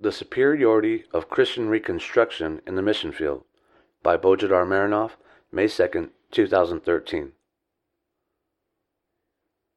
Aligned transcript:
The 0.00 0.12
Superiority 0.12 1.06
of 1.12 1.28
Christian 1.28 1.68
Reconstruction 1.68 2.60
in 2.64 2.76
the 2.76 2.82
Mission 2.82 3.10
Field 3.10 3.42
by 4.00 4.16
Bojidar 4.16 4.64
Marinov, 4.64 5.16
May 5.50 5.64
2nd, 5.64 6.10
2013. 6.30 7.32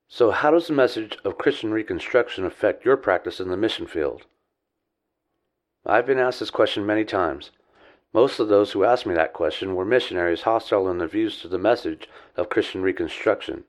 So, 0.07 0.29
how 0.29 0.51
does 0.51 0.67
the 0.67 0.73
message 0.73 1.17
of 1.25 1.39
Christian 1.39 1.71
Reconstruction 1.73 2.45
affect 2.45 2.85
your 2.85 2.97
practice 2.97 3.39
in 3.39 3.49
the 3.49 3.57
mission 3.57 3.87
field? 3.87 4.27
I've 5.87 6.05
been 6.05 6.19
asked 6.19 6.39
this 6.39 6.51
question 6.51 6.85
many 6.85 7.03
times. 7.03 7.49
Most 8.13 8.39
of 8.39 8.47
those 8.47 8.73
who 8.73 8.83
asked 8.83 9.07
me 9.07 9.15
that 9.15 9.33
question 9.33 9.73
were 9.73 9.85
missionaries 9.85 10.43
hostile 10.43 10.87
in 10.87 10.99
their 10.99 11.07
views 11.07 11.41
to 11.41 11.47
the 11.47 11.57
message 11.57 12.07
of 12.37 12.49
Christian 12.49 12.83
Reconstruction. 12.83 13.63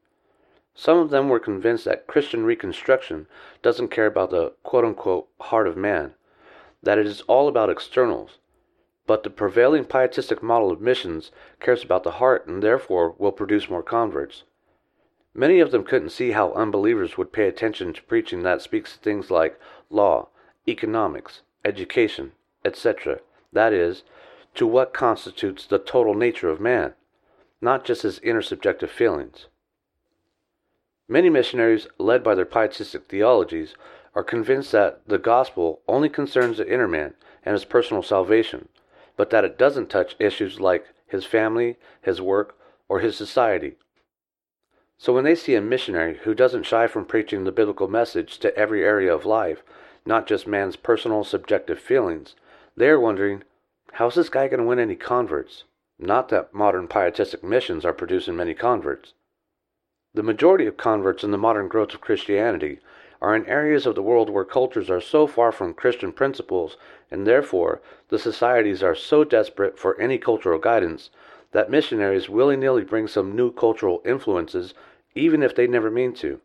Some 0.74 0.98
of 0.98 1.08
them 1.08 1.30
were 1.30 1.40
convinced 1.40 1.86
that 1.86 2.06
Christian 2.06 2.44
Reconstruction 2.44 3.26
doesn't 3.62 3.88
care 3.88 4.06
about 4.06 4.28
the 4.28 4.52
quote 4.62 4.84
unquote 4.84 5.28
heart 5.40 5.66
of 5.66 5.78
man 5.78 6.12
that 6.82 6.98
it 6.98 7.06
is 7.06 7.20
all 7.22 7.48
about 7.48 7.70
externals. 7.70 8.38
But 9.06 9.22
the 9.22 9.30
prevailing 9.30 9.84
pietistic 9.84 10.42
model 10.42 10.70
of 10.70 10.80
missions 10.80 11.30
cares 11.60 11.82
about 11.82 12.04
the 12.04 12.12
heart 12.12 12.46
and 12.46 12.62
therefore 12.62 13.14
will 13.18 13.32
produce 13.32 13.68
more 13.68 13.82
converts. 13.82 14.44
Many 15.34 15.60
of 15.60 15.70
them 15.70 15.84
couldn't 15.84 16.10
see 16.10 16.32
how 16.32 16.52
unbelievers 16.52 17.16
would 17.16 17.32
pay 17.32 17.48
attention 17.48 17.92
to 17.94 18.02
preaching 18.02 18.42
that 18.42 18.62
speaks 18.62 18.92
to 18.92 18.98
things 18.98 19.30
like 19.30 19.58
law, 19.88 20.28
economics, 20.68 21.40
education, 21.64 22.32
etc. 22.64 23.20
That 23.52 23.72
is, 23.72 24.02
to 24.54 24.66
what 24.66 24.92
constitutes 24.92 25.66
the 25.66 25.78
total 25.78 26.14
nature 26.14 26.50
of 26.50 26.60
man, 26.60 26.94
not 27.60 27.84
just 27.84 28.02
his 28.02 28.18
inner 28.20 28.42
subjective 28.42 28.90
feelings. 28.90 29.46
Many 31.08 31.30
missionaries, 31.30 31.88
led 31.98 32.22
by 32.22 32.34
their 32.34 32.44
pietistic 32.44 33.06
theologies, 33.08 33.74
are 34.14 34.24
convinced 34.24 34.72
that 34.72 35.00
the 35.06 35.18
gospel 35.18 35.80
only 35.88 36.08
concerns 36.08 36.58
the 36.58 36.72
inner 36.72 36.88
man 36.88 37.14
and 37.44 37.54
his 37.54 37.64
personal 37.64 38.02
salvation, 38.02 38.68
but 39.16 39.30
that 39.30 39.44
it 39.44 39.58
doesn't 39.58 39.90
touch 39.90 40.16
issues 40.18 40.60
like 40.60 40.86
his 41.06 41.24
family, 41.24 41.76
his 42.00 42.20
work, 42.20 42.56
or 42.88 43.00
his 43.00 43.16
society. 43.16 43.76
So 44.98 45.12
when 45.12 45.24
they 45.24 45.34
see 45.34 45.54
a 45.54 45.60
missionary 45.60 46.18
who 46.22 46.34
doesn't 46.34 46.66
shy 46.66 46.86
from 46.86 47.06
preaching 47.06 47.44
the 47.44 47.52
biblical 47.52 47.88
message 47.88 48.38
to 48.38 48.56
every 48.56 48.84
area 48.84 49.12
of 49.12 49.24
life, 49.24 49.62
not 50.06 50.26
just 50.26 50.46
man's 50.46 50.76
personal 50.76 51.24
subjective 51.24 51.80
feelings, 51.80 52.34
they 52.76 52.88
are 52.88 53.00
wondering, 53.00 53.42
how's 53.94 54.14
this 54.14 54.28
guy 54.28 54.48
going 54.48 54.60
to 54.60 54.66
win 54.66 54.78
any 54.78 54.96
converts? 54.96 55.64
Not 55.98 56.28
that 56.28 56.54
modern 56.54 56.88
pietistic 56.88 57.42
missions 57.44 57.84
are 57.84 57.92
producing 57.92 58.36
many 58.36 58.54
converts. 58.54 59.14
The 60.14 60.22
majority 60.22 60.66
of 60.66 60.76
converts 60.76 61.24
in 61.24 61.30
the 61.30 61.38
modern 61.38 61.68
growth 61.68 61.94
of 61.94 62.00
Christianity 62.00 62.80
are 63.22 63.36
in 63.36 63.46
areas 63.46 63.86
of 63.86 63.94
the 63.94 64.02
world 64.02 64.28
where 64.28 64.44
cultures 64.44 64.90
are 64.90 65.00
so 65.00 65.28
far 65.28 65.52
from 65.52 65.72
Christian 65.72 66.10
principles, 66.10 66.76
and 67.08 67.24
therefore 67.24 67.80
the 68.08 68.18
societies 68.18 68.82
are 68.82 68.96
so 68.96 69.22
desperate 69.22 69.78
for 69.78 69.98
any 70.00 70.18
cultural 70.18 70.58
guidance, 70.58 71.08
that 71.52 71.70
missionaries 71.70 72.28
willy 72.28 72.56
nilly 72.56 72.82
bring 72.82 73.06
some 73.06 73.36
new 73.36 73.52
cultural 73.52 74.02
influences, 74.04 74.74
even 75.14 75.40
if 75.40 75.54
they 75.54 75.68
never 75.68 75.88
mean 75.88 76.12
to. 76.14 76.40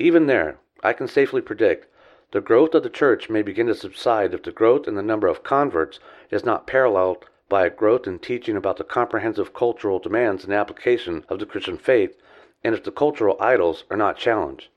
Even 0.00 0.26
there, 0.26 0.58
I 0.82 0.92
can 0.94 1.06
safely 1.06 1.40
predict 1.40 1.86
the 2.32 2.40
growth 2.40 2.74
of 2.74 2.82
the 2.82 2.90
church 2.90 3.30
may 3.30 3.42
begin 3.42 3.66
to 3.68 3.74
subside 3.74 4.34
if 4.34 4.42
the 4.42 4.52
growth 4.52 4.88
in 4.88 4.96
the 4.96 5.02
number 5.02 5.28
of 5.28 5.44
converts 5.44 6.00
is 6.30 6.44
not 6.44 6.66
paralleled 6.66 7.24
by 7.48 7.66
a 7.66 7.70
growth 7.70 8.06
in 8.06 8.18
teaching 8.18 8.56
about 8.56 8.78
the 8.78 8.84
comprehensive 8.84 9.52
cultural 9.52 9.98
demands 9.98 10.44
and 10.44 10.52
application 10.52 11.24
of 11.28 11.38
the 11.38 11.46
Christian 11.46 11.76
faith, 11.76 12.16
and 12.64 12.74
if 12.74 12.82
the 12.82 12.92
cultural 12.92 13.36
idols 13.40 13.84
are 13.90 13.96
not 13.96 14.16
challenged. 14.16 14.68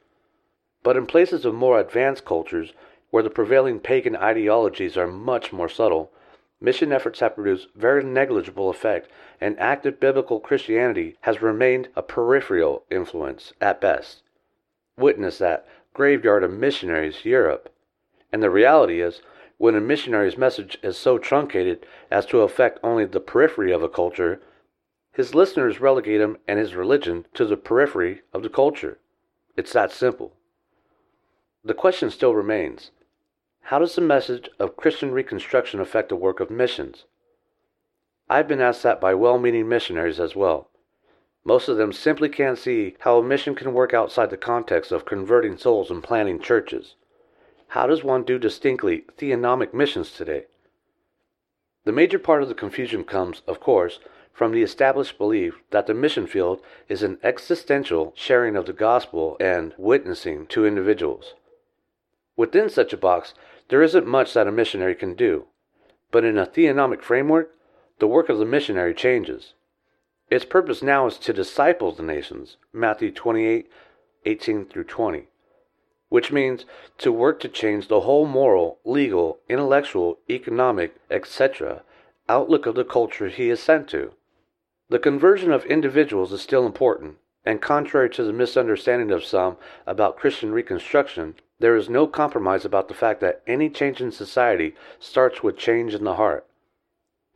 But 0.83 0.97
in 0.97 1.05
places 1.05 1.45
of 1.45 1.55
more 1.55 1.79
advanced 1.79 2.25
cultures, 2.25 2.73
where 3.09 3.23
the 3.23 3.29
prevailing 3.29 3.79
pagan 3.79 4.15
ideologies 4.15 4.97
are 4.97 5.07
much 5.07 5.53
more 5.53 5.69
subtle, 5.69 6.11
mission 6.59 6.91
efforts 6.91 7.21
have 7.21 7.35
produced 7.35 7.69
very 7.73 8.03
negligible 8.03 8.69
effect, 8.69 9.09
and 9.39 9.57
active 9.59 9.99
biblical 9.99 10.39
Christianity 10.39 11.15
has 11.21 11.41
remained 11.41 11.87
a 11.95 12.01
peripheral 12.01 12.83
influence 12.91 13.53
at 13.61 13.79
best. 13.79 14.23
Witness 14.97 15.37
that 15.37 15.65
graveyard 15.93 16.43
of 16.43 16.51
missionaries, 16.51 17.23
Europe. 17.23 17.73
And 18.31 18.41
the 18.41 18.49
reality 18.49 18.99
is, 18.99 19.21
when 19.57 19.75
a 19.75 19.81
missionary's 19.81 20.37
message 20.37 20.77
is 20.81 20.97
so 20.97 21.17
truncated 21.17 21.85
as 22.11 22.25
to 22.25 22.41
affect 22.41 22.79
only 22.83 23.05
the 23.05 23.19
periphery 23.19 23.71
of 23.71 23.83
a 23.83 23.89
culture, 23.89 24.41
his 25.13 25.35
listeners 25.35 25.79
relegate 25.79 26.19
him 26.19 26.37
and 26.47 26.59
his 26.59 26.75
religion 26.75 27.25
to 27.35 27.45
the 27.45 27.55
periphery 27.55 28.21
of 28.33 28.41
the 28.41 28.49
culture. 28.49 28.97
It's 29.55 29.73
that 29.73 29.91
simple. 29.91 30.33
The 31.65 31.73
question 31.73 32.09
still 32.11 32.35
remains 32.35 32.91
how 33.67 33.79
does 33.79 33.95
the 33.95 34.01
message 34.01 34.49
of 34.59 34.75
Christian 34.75 35.11
Reconstruction 35.11 35.79
affect 35.79 36.09
the 36.09 36.17
work 36.17 36.41
of 36.41 36.51
missions? 36.51 37.05
I've 38.29 38.49
been 38.49 38.59
asked 38.59 38.83
that 38.83 38.99
by 38.99 39.13
well 39.13 39.39
meaning 39.39 39.69
missionaries 39.69 40.19
as 40.19 40.35
well. 40.35 40.69
Most 41.45 41.69
of 41.69 41.77
them 41.77 41.93
simply 41.93 42.27
can't 42.27 42.57
see 42.57 42.97
how 42.99 43.17
a 43.17 43.23
mission 43.23 43.55
can 43.55 43.73
work 43.73 43.93
outside 43.93 44.29
the 44.29 44.35
context 44.35 44.91
of 44.91 45.05
converting 45.05 45.57
souls 45.57 45.89
and 45.89 46.03
planting 46.03 46.41
churches. 46.41 46.95
How 47.69 47.87
does 47.87 48.03
one 48.03 48.23
do 48.23 48.37
distinctly 48.37 49.05
theonomic 49.17 49.73
missions 49.73 50.11
today? 50.11 50.47
The 51.85 51.93
major 51.93 52.19
part 52.19 52.43
of 52.43 52.49
the 52.49 52.55
confusion 52.55 53.05
comes, 53.05 53.41
of 53.47 53.61
course, 53.61 53.99
from 54.33 54.51
the 54.51 54.63
established 54.63 55.17
belief 55.17 55.61
that 55.69 55.87
the 55.87 55.93
mission 55.93 56.27
field 56.27 56.61
is 56.89 57.03
an 57.03 57.19
existential 57.23 58.11
sharing 58.17 58.57
of 58.57 58.65
the 58.65 58.73
gospel 58.73 59.37
and 59.39 59.73
witnessing 59.77 60.45
to 60.47 60.65
individuals. 60.65 61.35
Within 62.35 62.69
such 62.69 62.93
a 62.93 62.97
box, 62.97 63.33
there 63.69 63.81
isn't 63.81 64.07
much 64.07 64.33
that 64.33 64.47
a 64.47 64.51
missionary 64.51 64.95
can 64.95 65.13
do. 65.13 65.45
But 66.11 66.23
in 66.23 66.37
a 66.37 66.45
theonomic 66.45 67.01
framework, 67.01 67.55
the 67.99 68.07
work 68.07 68.29
of 68.29 68.37
the 68.37 68.45
missionary 68.45 68.93
changes. 68.93 69.53
Its 70.29 70.45
purpose 70.45 70.81
now 70.81 71.05
is 71.05 71.17
to 71.19 71.33
disciple 71.33 71.91
the 71.91 72.03
nations, 72.03 72.57
Matthew 72.71 73.11
28 73.11 73.69
18 74.25 74.65
through 74.65 74.85
20, 74.85 75.27
which 76.09 76.31
means 76.31 76.65
to 76.97 77.11
work 77.11 77.39
to 77.41 77.49
change 77.49 77.87
the 77.87 78.01
whole 78.01 78.25
moral, 78.25 78.79
legal, 78.85 79.39
intellectual, 79.49 80.19
economic, 80.29 80.95
etc. 81.11 81.83
outlook 82.29 82.65
of 82.65 82.75
the 82.75 82.85
culture 82.85 83.27
he 83.27 83.49
is 83.49 83.59
sent 83.59 83.87
to. 83.89 84.13
The 84.89 84.99
conversion 84.99 85.51
of 85.51 85.65
individuals 85.65 86.31
is 86.31 86.41
still 86.41 86.65
important, 86.65 87.17
and 87.45 87.61
contrary 87.61 88.09
to 88.11 88.23
the 88.23 88.33
misunderstanding 88.33 89.11
of 89.11 89.25
some 89.25 89.57
about 89.85 90.17
Christian 90.17 90.51
Reconstruction, 90.51 91.35
there 91.63 91.77
is 91.77 91.87
no 91.87 92.05
compromise 92.05 92.65
about 92.65 92.89
the 92.89 92.93
fact 92.93 93.21
that 93.21 93.41
any 93.47 93.69
change 93.69 94.01
in 94.01 94.11
society 94.11 94.75
starts 94.99 95.41
with 95.41 95.55
change 95.55 95.93
in 95.93 96.03
the 96.03 96.15
heart. 96.15 96.45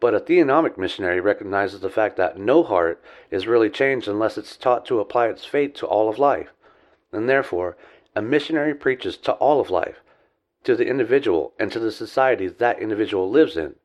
But 0.02 0.14
a 0.14 0.20
theonomic 0.20 0.78
missionary 0.78 1.22
recognizes 1.22 1.80
the 1.80 1.90
fact 1.90 2.18
that 2.18 2.38
no 2.38 2.62
heart 2.62 3.02
is 3.32 3.48
really 3.48 3.70
changed 3.70 4.06
unless 4.06 4.38
it's 4.38 4.58
taught 4.58 4.86
to 4.88 5.00
apply 5.00 5.28
its 5.28 5.46
faith 5.46 5.76
to 5.76 5.86
all 5.88 6.10
of 6.10 6.20
life. 6.20 6.50
And 7.14 7.30
therefore, 7.30 7.78
a 8.18 8.22
missionary 8.22 8.74
preaches 8.76 9.16
to 9.20 9.32
all 9.32 9.62
of 9.62 9.70
life, 9.70 10.02
to 10.66 10.76
the 10.76 10.88
individual 10.88 11.54
and 11.58 11.72
to 11.72 11.80
the 11.80 11.90
society 11.90 12.50
that 12.50 12.82
individual 12.82 13.30
lives 13.32 13.56
in, 13.56 13.76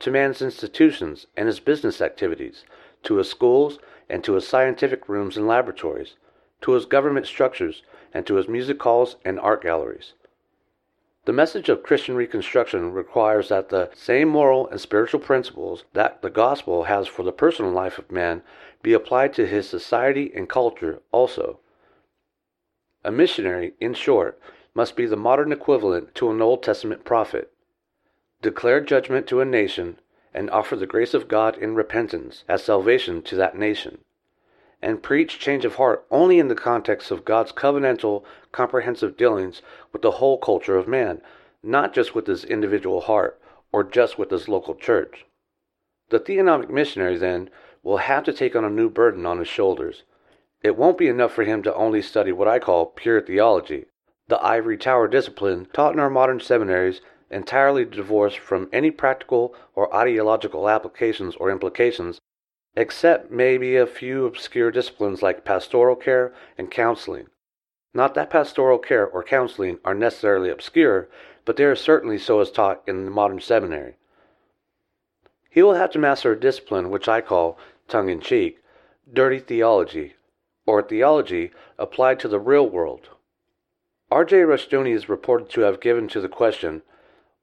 to 0.00 0.10
man's 0.10 0.42
institutions 0.42 1.26
and 1.38 1.46
his 1.46 1.58
business 1.58 2.02
activities, 2.02 2.66
to 3.04 3.16
his 3.16 3.30
schools 3.30 3.78
and 4.10 4.22
to 4.24 4.34
his 4.34 4.46
scientific 4.46 5.08
rooms 5.08 5.38
and 5.38 5.48
laboratories, 5.48 6.16
to 6.60 6.72
his 6.72 6.84
government 6.84 7.26
structures 7.26 7.82
and 8.16 8.26
to 8.26 8.36
his 8.36 8.48
music 8.48 8.82
halls 8.82 9.16
and 9.26 9.38
art 9.38 9.62
galleries. 9.62 10.14
The 11.26 11.34
message 11.34 11.68
of 11.68 11.82
Christian 11.82 12.16
Reconstruction 12.16 12.94
requires 12.94 13.50
that 13.50 13.68
the 13.68 13.90
same 13.94 14.28
moral 14.28 14.66
and 14.68 14.80
spiritual 14.80 15.20
principles 15.20 15.84
that 15.92 16.22
the 16.22 16.30
gospel 16.30 16.84
has 16.84 17.06
for 17.06 17.24
the 17.24 17.32
personal 17.32 17.72
life 17.72 17.98
of 17.98 18.10
man 18.10 18.42
be 18.82 18.94
applied 18.94 19.34
to 19.34 19.46
his 19.46 19.68
society 19.68 20.32
and 20.34 20.48
culture 20.48 21.02
also. 21.12 21.60
A 23.04 23.12
missionary, 23.12 23.74
in 23.80 23.92
short, 23.92 24.40
must 24.72 24.96
be 24.96 25.04
the 25.04 25.16
modern 25.18 25.52
equivalent 25.52 26.14
to 26.14 26.30
an 26.30 26.40
Old 26.40 26.62
Testament 26.62 27.04
prophet. 27.04 27.52
Declare 28.40 28.80
judgment 28.86 29.26
to 29.26 29.42
a 29.42 29.44
nation 29.44 30.00
and 30.32 30.48
offer 30.48 30.74
the 30.74 30.86
grace 30.86 31.12
of 31.12 31.28
God 31.28 31.58
in 31.58 31.74
repentance 31.74 32.44
as 32.48 32.64
salvation 32.64 33.20
to 33.24 33.36
that 33.36 33.58
nation 33.58 33.98
and 34.82 35.02
preach 35.02 35.38
change 35.38 35.64
of 35.64 35.76
heart 35.76 36.04
only 36.10 36.38
in 36.38 36.48
the 36.48 36.54
context 36.54 37.10
of 37.10 37.24
God's 37.24 37.52
covenantal, 37.52 38.24
comprehensive 38.52 39.16
dealings 39.16 39.62
with 39.92 40.02
the 40.02 40.12
whole 40.12 40.38
culture 40.38 40.76
of 40.76 40.86
man, 40.86 41.20
not 41.62 41.94
just 41.94 42.14
with 42.14 42.26
his 42.26 42.44
individual 42.44 43.02
heart 43.02 43.40
or 43.72 43.82
just 43.82 44.18
with 44.18 44.30
his 44.30 44.48
local 44.48 44.74
church. 44.74 45.26
The 46.10 46.20
theonomic 46.20 46.70
missionary, 46.70 47.16
then, 47.16 47.50
will 47.82 47.98
have 47.98 48.24
to 48.24 48.32
take 48.32 48.54
on 48.54 48.64
a 48.64 48.70
new 48.70 48.88
burden 48.88 49.26
on 49.26 49.38
his 49.38 49.48
shoulders. 49.48 50.04
It 50.62 50.76
won't 50.76 50.98
be 50.98 51.08
enough 51.08 51.32
for 51.32 51.44
him 51.44 51.62
to 51.62 51.74
only 51.74 52.02
study 52.02 52.32
what 52.32 52.48
I 52.48 52.58
call 52.58 52.86
pure 52.86 53.20
theology, 53.20 53.86
the 54.28 54.42
ivory 54.44 54.76
tower 54.76 55.08
discipline 55.08 55.68
taught 55.72 55.94
in 55.94 56.00
our 56.00 56.10
modern 56.10 56.40
seminaries 56.40 57.00
entirely 57.30 57.84
divorced 57.84 58.38
from 58.38 58.68
any 58.72 58.90
practical 58.90 59.54
or 59.74 59.94
ideological 59.94 60.68
applications 60.68 61.34
or 61.36 61.50
implications 61.50 62.20
except 62.76 63.30
maybe 63.30 63.74
a 63.74 63.86
few 63.86 64.26
obscure 64.26 64.70
disciplines 64.70 65.22
like 65.22 65.44
pastoral 65.44 65.96
care 65.96 66.34
and 66.58 66.70
counseling. 66.70 67.26
Not 67.94 68.14
that 68.14 68.28
pastoral 68.28 68.78
care 68.78 69.06
or 69.06 69.22
counseling 69.22 69.78
are 69.82 69.94
necessarily 69.94 70.50
obscure, 70.50 71.08
but 71.46 71.56
they 71.56 71.64
are 71.64 71.74
certainly 71.74 72.18
so 72.18 72.40
as 72.40 72.50
taught 72.50 72.82
in 72.86 73.06
the 73.06 73.10
modern 73.10 73.40
seminary. 73.40 73.96
He 75.48 75.62
will 75.62 75.74
have 75.74 75.90
to 75.92 75.98
master 75.98 76.32
a 76.32 76.38
discipline 76.38 76.90
which 76.90 77.08
I 77.08 77.22
call, 77.22 77.58
tongue 77.88 78.10
in 78.10 78.20
cheek, 78.20 78.58
dirty 79.10 79.38
theology, 79.38 80.16
or 80.66 80.82
theology 80.82 81.52
applied 81.78 82.20
to 82.20 82.28
the 82.28 82.40
real 82.40 82.68
world. 82.68 83.08
R.J. 84.10 84.42
Rushdoony 84.42 84.94
is 84.94 85.08
reported 85.08 85.48
to 85.50 85.62
have 85.62 85.80
given 85.80 86.08
to 86.08 86.20
the 86.20 86.28
question, 86.28 86.82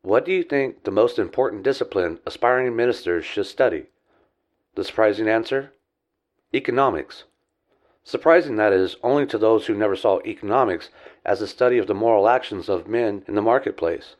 What 0.04 0.26
do 0.26 0.32
you 0.32 0.44
think 0.44 0.84
the 0.84 0.92
most 0.92 1.18
important 1.18 1.64
discipline 1.64 2.20
aspiring 2.28 2.76
ministers 2.76 3.26
should 3.26 3.48
study? 3.48 3.88
The 4.76 4.84
surprising 4.84 5.28
answer? 5.28 5.72
Economics. 6.54 7.26
Surprising 8.04 8.56
that 8.56 8.74
is 8.74 8.98
only 9.04 9.26
to 9.28 9.38
those 9.38 9.68
who 9.68 9.76
never 9.76 9.96
saw 9.96 10.20
economics 10.26 10.90
as 11.24 11.42
a 11.42 11.48
study 11.48 11.78
of 11.78 11.88
the 11.88 11.94
moral 11.94 12.28
actions 12.28 12.68
of 12.70 12.88
men 12.88 13.24
in 13.28 13.36
the 13.36 13.42
marketplace. 13.42 14.16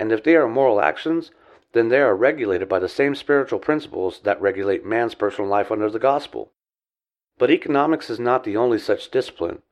And 0.00 0.10
if 0.10 0.24
they 0.24 0.34
are 0.34 0.48
moral 0.48 0.80
actions, 0.80 1.30
then 1.72 1.88
they 1.88 2.00
are 2.00 2.16
regulated 2.16 2.68
by 2.68 2.80
the 2.80 2.88
same 2.88 3.14
spiritual 3.14 3.60
principles 3.60 4.20
that 4.24 4.40
regulate 4.40 4.84
man's 4.84 5.14
personal 5.14 5.48
life 5.48 5.70
under 5.70 5.88
the 5.88 5.98
gospel. 5.98 6.50
But 7.38 7.50
economics 7.50 8.10
is 8.10 8.18
not 8.18 8.44
the 8.44 8.56
only 8.56 8.78
such 8.78 9.10
discipline. 9.10 9.62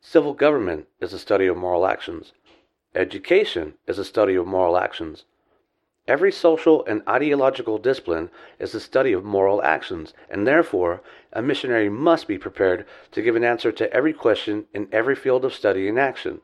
Civil 0.00 0.34
government 0.34 0.88
is 1.00 1.12
a 1.12 1.18
study 1.18 1.46
of 1.46 1.56
moral 1.56 1.86
actions. 1.86 2.32
Education 2.94 3.74
is 3.86 3.98
a 3.98 4.04
study 4.04 4.34
of 4.34 4.46
moral 4.46 4.78
actions. 4.78 5.24
Every 6.06 6.32
social 6.32 6.84
and 6.84 7.02
ideological 7.08 7.78
discipline 7.78 8.30
is 8.58 8.72
the 8.72 8.80
study 8.80 9.14
of 9.14 9.24
moral 9.24 9.62
actions, 9.62 10.12
and 10.28 10.46
therefore 10.46 11.02
a 11.32 11.40
missionary 11.40 11.88
must 11.88 12.28
be 12.28 12.36
prepared 12.36 12.84
to 13.12 13.22
give 13.22 13.36
an 13.36 13.44
answer 13.44 13.72
to 13.72 13.90
every 13.90 14.12
question 14.12 14.66
in 14.74 14.88
every 14.92 15.14
field 15.14 15.46
of 15.46 15.54
study 15.54 15.88
and 15.88 15.98
action. 15.98 16.42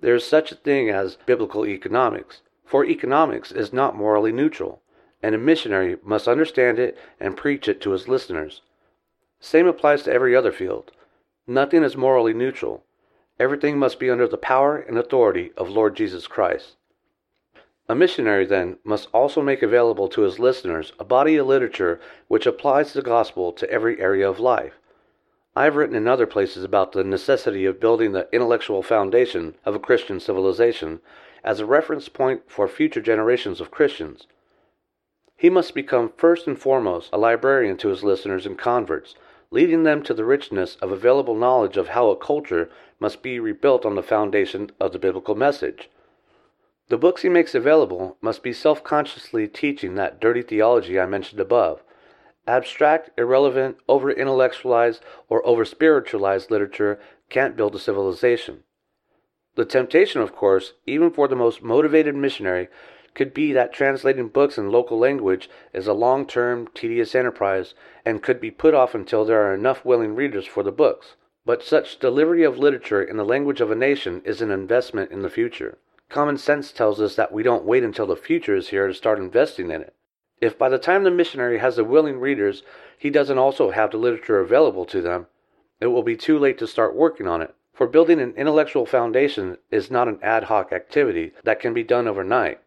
There 0.00 0.16
is 0.16 0.26
such 0.26 0.50
a 0.50 0.56
thing 0.56 0.90
as 0.90 1.16
biblical 1.26 1.64
economics, 1.64 2.42
for 2.64 2.84
economics 2.84 3.52
is 3.52 3.72
not 3.72 3.94
morally 3.94 4.32
neutral, 4.32 4.82
and 5.22 5.32
a 5.32 5.38
missionary 5.38 5.96
must 6.02 6.26
understand 6.26 6.80
it 6.80 6.98
and 7.20 7.36
preach 7.36 7.68
it 7.68 7.80
to 7.82 7.92
his 7.92 8.08
listeners. 8.08 8.62
Same 9.38 9.68
applies 9.68 10.02
to 10.02 10.12
every 10.12 10.34
other 10.34 10.50
field. 10.50 10.90
Nothing 11.46 11.84
is 11.84 11.96
morally 11.96 12.34
neutral. 12.34 12.82
Everything 13.38 13.78
must 13.78 14.00
be 14.00 14.10
under 14.10 14.26
the 14.26 14.36
power 14.36 14.76
and 14.76 14.98
authority 14.98 15.52
of 15.56 15.70
Lord 15.70 15.94
Jesus 15.94 16.26
Christ. 16.26 16.76
A 17.92 17.94
missionary, 17.94 18.46
then, 18.46 18.78
must 18.84 19.10
also 19.12 19.42
make 19.42 19.62
available 19.62 20.08
to 20.08 20.22
his 20.22 20.38
listeners 20.38 20.94
a 20.98 21.04
body 21.04 21.36
of 21.36 21.46
literature 21.46 22.00
which 22.26 22.46
applies 22.46 22.94
the 22.94 23.02
gospel 23.02 23.52
to 23.52 23.70
every 23.70 24.00
area 24.00 24.26
of 24.26 24.40
life. 24.40 24.78
I 25.54 25.64
have 25.64 25.76
written 25.76 25.94
in 25.94 26.08
other 26.08 26.26
places 26.26 26.64
about 26.64 26.92
the 26.92 27.04
necessity 27.04 27.66
of 27.66 27.80
building 27.80 28.12
the 28.12 28.30
intellectual 28.32 28.82
foundation 28.82 29.56
of 29.66 29.74
a 29.74 29.78
Christian 29.78 30.20
civilization 30.20 31.02
as 31.44 31.60
a 31.60 31.66
reference 31.66 32.08
point 32.08 32.50
for 32.50 32.66
future 32.66 33.02
generations 33.02 33.60
of 33.60 33.70
Christians. 33.70 34.26
He 35.36 35.50
must 35.50 35.74
become 35.74 36.14
first 36.16 36.46
and 36.46 36.58
foremost 36.58 37.10
a 37.12 37.18
librarian 37.18 37.76
to 37.76 37.88
his 37.88 38.02
listeners 38.02 38.46
and 38.46 38.56
converts, 38.56 39.16
leading 39.50 39.82
them 39.82 40.02
to 40.04 40.14
the 40.14 40.24
richness 40.24 40.76
of 40.76 40.92
available 40.92 41.34
knowledge 41.34 41.76
of 41.76 41.88
how 41.88 42.08
a 42.08 42.16
culture 42.16 42.70
must 42.98 43.22
be 43.22 43.38
rebuilt 43.38 43.84
on 43.84 43.96
the 43.96 44.02
foundation 44.02 44.70
of 44.80 44.94
the 44.94 44.98
biblical 44.98 45.34
message. 45.34 45.90
The 46.88 46.98
books 46.98 47.22
he 47.22 47.28
makes 47.28 47.54
available 47.54 48.16
must 48.20 48.42
be 48.42 48.52
self 48.52 48.82
consciously 48.82 49.46
teaching 49.46 49.94
that 49.94 50.20
dirty 50.20 50.42
theology 50.42 50.98
I 50.98 51.06
mentioned 51.06 51.40
above. 51.40 51.82
Abstract, 52.46 53.10
irrelevant, 53.16 53.76
over 53.88 54.10
intellectualized, 54.10 55.00
or 55.28 55.46
over 55.46 55.64
spiritualized 55.64 56.50
literature 56.50 56.98
can't 57.30 57.56
build 57.56 57.76
a 57.76 57.78
civilization. 57.78 58.64
The 59.54 59.64
temptation, 59.64 60.22
of 60.22 60.34
course, 60.34 60.72
even 60.86 61.12
for 61.12 61.28
the 61.28 61.36
most 61.36 61.62
motivated 61.62 62.16
missionary, 62.16 62.68
could 63.14 63.32
be 63.32 63.52
that 63.52 63.72
translating 63.72 64.28
books 64.28 64.58
in 64.58 64.70
local 64.70 64.98
language 64.98 65.48
is 65.72 65.86
a 65.86 65.92
long 65.92 66.26
term, 66.26 66.68
tedious 66.74 67.14
enterprise 67.14 67.74
and 68.04 68.22
could 68.22 68.40
be 68.40 68.50
put 68.50 68.74
off 68.74 68.94
until 68.94 69.24
there 69.24 69.42
are 69.42 69.54
enough 69.54 69.84
willing 69.84 70.14
readers 70.14 70.46
for 70.46 70.62
the 70.62 70.72
books. 70.72 71.16
But 71.44 71.62
such 71.62 71.98
delivery 71.98 72.42
of 72.42 72.58
literature 72.58 73.02
in 73.02 73.18
the 73.18 73.24
language 73.24 73.60
of 73.60 73.70
a 73.70 73.76
nation 73.76 74.22
is 74.24 74.40
an 74.40 74.50
investment 74.50 75.10
in 75.10 75.22
the 75.22 75.30
future. 75.30 75.78
Common 76.12 76.36
sense 76.36 76.72
tells 76.72 77.00
us 77.00 77.16
that 77.16 77.32
we 77.32 77.42
don't 77.42 77.64
wait 77.64 77.82
until 77.82 78.06
the 78.06 78.16
future 78.16 78.54
is 78.54 78.68
here 78.68 78.86
to 78.86 78.92
start 78.92 79.18
investing 79.18 79.70
in 79.70 79.80
it. 79.80 79.94
If 80.42 80.58
by 80.58 80.68
the 80.68 80.76
time 80.78 81.04
the 81.04 81.10
missionary 81.10 81.56
has 81.56 81.76
the 81.76 81.84
willing 81.84 82.20
readers, 82.20 82.62
he 82.98 83.08
doesn't 83.08 83.38
also 83.38 83.70
have 83.70 83.90
the 83.90 83.96
literature 83.96 84.38
available 84.38 84.84
to 84.84 85.00
them, 85.00 85.28
it 85.80 85.86
will 85.86 86.02
be 86.02 86.14
too 86.14 86.38
late 86.38 86.58
to 86.58 86.66
start 86.66 86.94
working 86.94 87.26
on 87.26 87.40
it. 87.40 87.54
For 87.72 87.86
building 87.86 88.20
an 88.20 88.34
intellectual 88.36 88.84
foundation 88.84 89.56
is 89.70 89.90
not 89.90 90.06
an 90.06 90.18
ad 90.22 90.44
hoc 90.44 90.70
activity 90.70 91.32
that 91.44 91.60
can 91.60 91.72
be 91.72 91.82
done 91.82 92.06
overnight. 92.06 92.60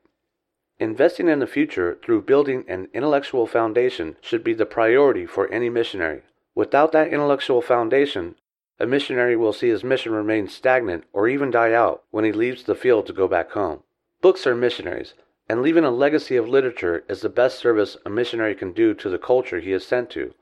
Investing 0.79 1.27
in 1.27 1.37
the 1.37 1.45
future 1.45 1.99
through 2.03 2.23
building 2.23 2.65
an 2.67 2.87
intellectual 2.95 3.45
foundation 3.45 4.17
should 4.21 4.43
be 4.43 4.55
the 4.55 4.65
priority 4.65 5.27
for 5.27 5.47
any 5.49 5.69
missionary. 5.69 6.23
Without 6.55 6.91
that 6.93 7.13
intellectual 7.13 7.61
foundation, 7.61 8.37
a 8.79 8.85
missionary 8.85 9.35
will 9.35 9.53
see 9.53 9.69
his 9.69 9.83
mission 9.83 10.11
remain 10.11 10.47
stagnant 10.47 11.05
or 11.13 11.27
even 11.27 11.49
die 11.49 11.73
out 11.73 12.03
when 12.11 12.25
he 12.25 12.31
leaves 12.31 12.63
the 12.63 12.75
field 12.75 13.05
to 13.05 13.13
go 13.13 13.27
back 13.27 13.51
home. 13.51 13.83
Books 14.21 14.45
are 14.45 14.55
missionaries, 14.55 15.13
and 15.47 15.61
leaving 15.61 15.85
a 15.85 15.91
legacy 15.91 16.35
of 16.35 16.49
literature 16.49 17.03
is 17.07 17.21
the 17.21 17.29
best 17.29 17.59
service 17.59 17.95
a 18.05 18.09
missionary 18.09 18.55
can 18.55 18.73
do 18.73 18.93
to 18.93 19.09
the 19.09 19.17
culture 19.17 19.59
he 19.59 19.71
is 19.71 19.85
sent 19.85 20.09
to. 20.09 20.33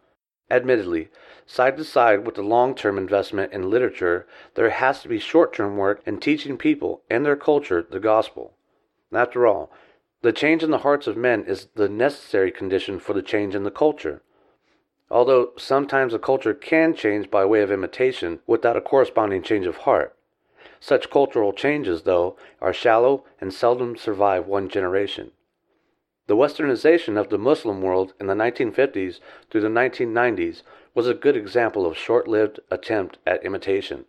Admittedly, 0.49 1.09
side 1.45 1.77
to 1.77 1.83
side 1.83 2.25
with 2.25 2.35
the 2.35 2.41
long 2.41 2.75
term 2.75 2.97
investment 2.97 3.53
in 3.53 3.69
literature, 3.69 4.27
there 4.55 4.69
has 4.69 5.01
to 5.01 5.07
be 5.07 5.19
short 5.19 5.53
term 5.53 5.77
work 5.77 6.01
in 6.05 6.19
teaching 6.19 6.57
people 6.57 7.01
and 7.09 7.25
their 7.25 7.35
culture 7.35 7.85
the 7.89 7.99
gospel. 7.99 8.53
After 9.11 9.45
all, 9.45 9.71
the 10.21 10.33
change 10.33 10.63
in 10.63 10.71
the 10.71 10.79
hearts 10.79 11.05
of 11.05 11.17
men 11.17 11.43
is 11.45 11.67
the 11.75 11.89
necessary 11.89 12.51
condition 12.51 12.99
for 12.99 13.13
the 13.13 13.21
change 13.21 13.55
in 13.55 13.63
the 13.63 13.71
culture. 13.71 14.21
Although 15.13 15.51
sometimes 15.57 16.15
a 16.15 16.17
culture 16.17 16.55
can 16.55 16.95
change 16.95 17.29
by 17.29 17.45
way 17.45 17.61
of 17.61 17.71
imitation 17.71 18.39
without 18.47 18.75
a 18.75 18.81
corresponding 18.81 19.43
change 19.43 19.67
of 19.67 19.77
heart. 19.85 20.15
Such 20.79 21.11
cultural 21.11 21.53
changes, 21.53 22.01
though, 22.01 22.35
are 22.59 22.73
shallow 22.73 23.23
and 23.39 23.53
seldom 23.53 23.95
survive 23.95 24.47
one 24.47 24.69
generation. 24.69 25.29
The 26.25 26.35
westernization 26.35 27.15
of 27.15 27.29
the 27.29 27.37
Muslim 27.37 27.83
world 27.83 28.15
in 28.19 28.25
the 28.25 28.33
1950s 28.33 29.19
through 29.51 29.61
the 29.61 29.67
1990s 29.67 30.63
was 30.95 31.07
a 31.07 31.13
good 31.13 31.37
example 31.37 31.85
of 31.85 31.95
short 31.95 32.27
lived 32.27 32.59
attempt 32.71 33.19
at 33.27 33.45
imitation. 33.45 34.05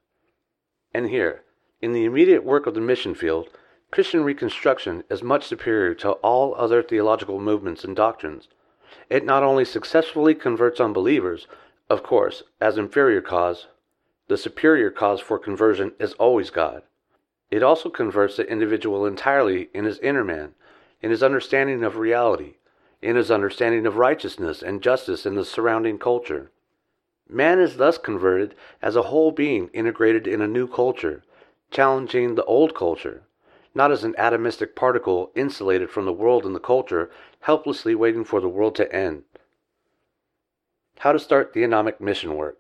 And 0.95 1.11
here, 1.11 1.43
in 1.83 1.93
the 1.93 2.07
immediate 2.07 2.45
work 2.45 2.67
of 2.67 2.73
the 2.73 2.81
mission 2.81 3.15
field, 3.15 3.51
Christian 3.91 4.25
Reconstruction 4.25 5.05
is 5.11 5.23
much 5.23 5.47
superior 5.47 5.95
to 5.97 6.13
all 6.13 6.55
other 6.55 6.83
theological 6.83 7.39
movements 7.39 7.85
and 7.85 7.95
doctrines. 7.95 8.49
It 9.11 9.25
not 9.25 9.43
only 9.43 9.65
successfully 9.65 10.35
converts 10.35 10.81
unbelievers, 10.81 11.47
of 11.91 12.03
course, 12.03 12.43
as 12.61 12.79
inferior 12.79 13.21
cause, 13.21 13.67
the 14.29 14.37
superior 14.37 14.91
cause 14.91 15.21
for 15.21 15.39
conversion 15.39 15.93
is 15.99 16.15
always 16.15 16.51
God. 16.51 16.83
It 17.51 17.63
also 17.63 17.91
converts 17.91 18.37
the 18.37 18.51
individual 18.51 19.05
entirely 19.05 19.69
in 19.75 19.85
his 19.85 19.99
inner 19.99 20.25
man, 20.25 20.55
in 21.03 21.11
his 21.11 21.23
understanding 21.23 21.85
of 21.85 21.97
reality, 21.97 22.55
in 23.03 23.17
his 23.17 23.31
understanding 23.31 23.87
of 23.87 23.97
righteousness 23.97 24.63
and 24.63 24.83
justice 24.83 25.27
in 25.27 25.35
the 25.35 25.45
surrounding 25.45 25.99
culture. 25.99 26.51
Man 27.29 27.59
is 27.59 27.77
thus 27.77 27.99
converted 27.99 28.55
as 28.81 28.97
a 28.97 29.03
whole 29.03 29.33
being 29.33 29.69
integrated 29.75 30.27
in 30.27 30.41
a 30.41 30.49
new 30.49 30.67
culture, 30.67 31.23
challenging 31.71 32.35
the 32.35 32.45
old 32.45 32.75
culture 32.75 33.25
not 33.75 33.91
as 33.91 34.05
an 34.05 34.15
atomistic 34.15 34.75
particle 34.75 35.31
insulated 35.35 35.91
from 35.91 36.05
the 36.05 36.13
world 36.13 36.45
and 36.45 36.55
the 36.55 36.61
culture, 36.61 37.11
helplessly 37.41 37.95
waiting 37.95 38.25
for 38.25 38.41
the 38.41 38.49
world 38.49 38.75
to 38.77 38.95
end. 38.95 39.25
How 41.01 41.13
to 41.13 41.19
start 41.19 41.53
theonomic 41.53 42.01
mission 42.01 42.37
work. 42.37 42.59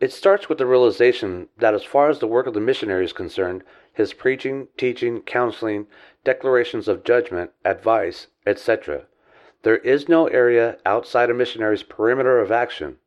It 0.00 0.12
starts 0.12 0.48
with 0.48 0.58
the 0.58 0.66
realization 0.66 1.48
that, 1.56 1.74
as 1.74 1.82
far 1.82 2.10
as 2.10 2.18
the 2.18 2.26
work 2.26 2.46
of 2.46 2.54
the 2.54 2.60
missionary 2.60 3.04
is 3.04 3.12
concerned, 3.12 3.62
his 3.92 4.12
preaching, 4.12 4.68
teaching, 4.76 5.22
counseling, 5.22 5.86
declarations 6.22 6.86
of 6.86 7.02
judgment, 7.02 7.50
advice, 7.64 8.26
etc., 8.46 9.06
there 9.62 9.78
is 9.78 10.08
no 10.08 10.26
area 10.28 10.76
outside 10.84 11.30
a 11.30 11.34
missionary's 11.34 11.82
perimeter 11.82 12.38
of 12.38 12.52
action. 12.52 12.98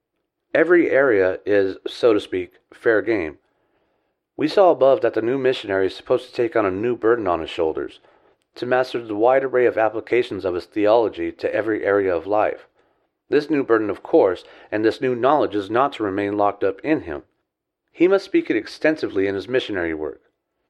Every 0.54 0.90
area 0.90 1.40
is, 1.46 1.78
so 1.88 2.12
to 2.12 2.20
speak, 2.20 2.54
fair 2.74 3.02
game. 3.02 3.38
We 4.40 4.48
saw 4.48 4.72
above 4.72 5.02
that 5.02 5.16
the 5.16 5.22
new 5.22 5.38
missionary 5.38 5.88
is 5.88 5.96
supposed 5.98 6.30
to 6.30 6.34
take 6.34 6.56
on 6.56 6.66
a 6.66 6.72
new 6.72 6.96
burden 6.96 7.28
on 7.28 7.42
his 7.42 7.50
shoulders, 7.50 8.00
to 8.56 8.66
master 8.66 9.04
the 9.04 9.14
wide 9.14 9.44
array 9.44 9.66
of 9.66 9.78
applications 9.78 10.46
of 10.46 10.56
his 10.56 10.64
theology 10.64 11.30
to 11.34 11.54
every 11.54 11.84
area 11.84 12.16
of 12.16 12.26
life. 12.26 12.66
This 13.28 13.50
new 13.50 13.66
burden, 13.66 13.90
of 13.90 14.02
course, 14.02 14.46
and 14.72 14.86
this 14.86 15.02
new 15.02 15.14
knowledge 15.14 15.56
is 15.56 15.70
not 15.70 15.92
to 15.94 16.04
remain 16.04 16.38
locked 16.38 16.64
up 16.64 16.80
in 16.86 17.02
him. 17.02 17.24
He 17.92 18.08
must 18.08 18.24
speak 18.24 18.50
it 18.50 18.56
extensively 18.56 19.28
in 19.28 19.36
his 19.36 19.50
missionary 19.50 19.94
work. 19.94 20.22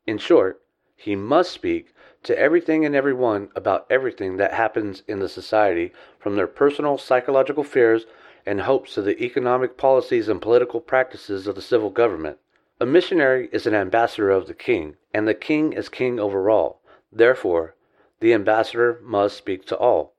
In 0.07 0.17
short, 0.17 0.63
he 0.95 1.15
must 1.15 1.51
speak 1.51 1.93
to 2.23 2.35
everything 2.39 2.85
and 2.85 2.95
everyone 2.95 3.49
about 3.55 3.85
everything 3.87 4.37
that 4.37 4.55
happens 4.55 5.03
in 5.07 5.19
the 5.19 5.29
society, 5.29 5.93
from 6.17 6.37
their 6.37 6.47
personal 6.47 6.97
psychological 6.97 7.63
fears 7.63 8.07
and 8.47 8.61
hopes 8.61 8.95
to 8.95 9.03
the 9.03 9.23
economic 9.23 9.77
policies 9.77 10.27
and 10.27 10.41
political 10.41 10.81
practices 10.81 11.45
of 11.45 11.53
the 11.53 11.61
civil 11.61 11.91
government. 11.91 12.39
A 12.81 12.85
missionary 12.85 13.49
is 13.51 13.67
an 13.67 13.75
ambassador 13.75 14.29
of 14.29 14.47
the 14.47 14.53
king, 14.53 14.95
and 15.13 15.27
the 15.27 15.33
king 15.33 15.73
is 15.73 15.89
king 15.89 16.17
over 16.17 16.49
all. 16.49 16.81
Therefore, 17.11 17.75
the 18.21 18.33
ambassador 18.33 18.99
must 19.03 19.35
speak 19.35 19.65
to 19.65 19.77
all. 19.77 20.15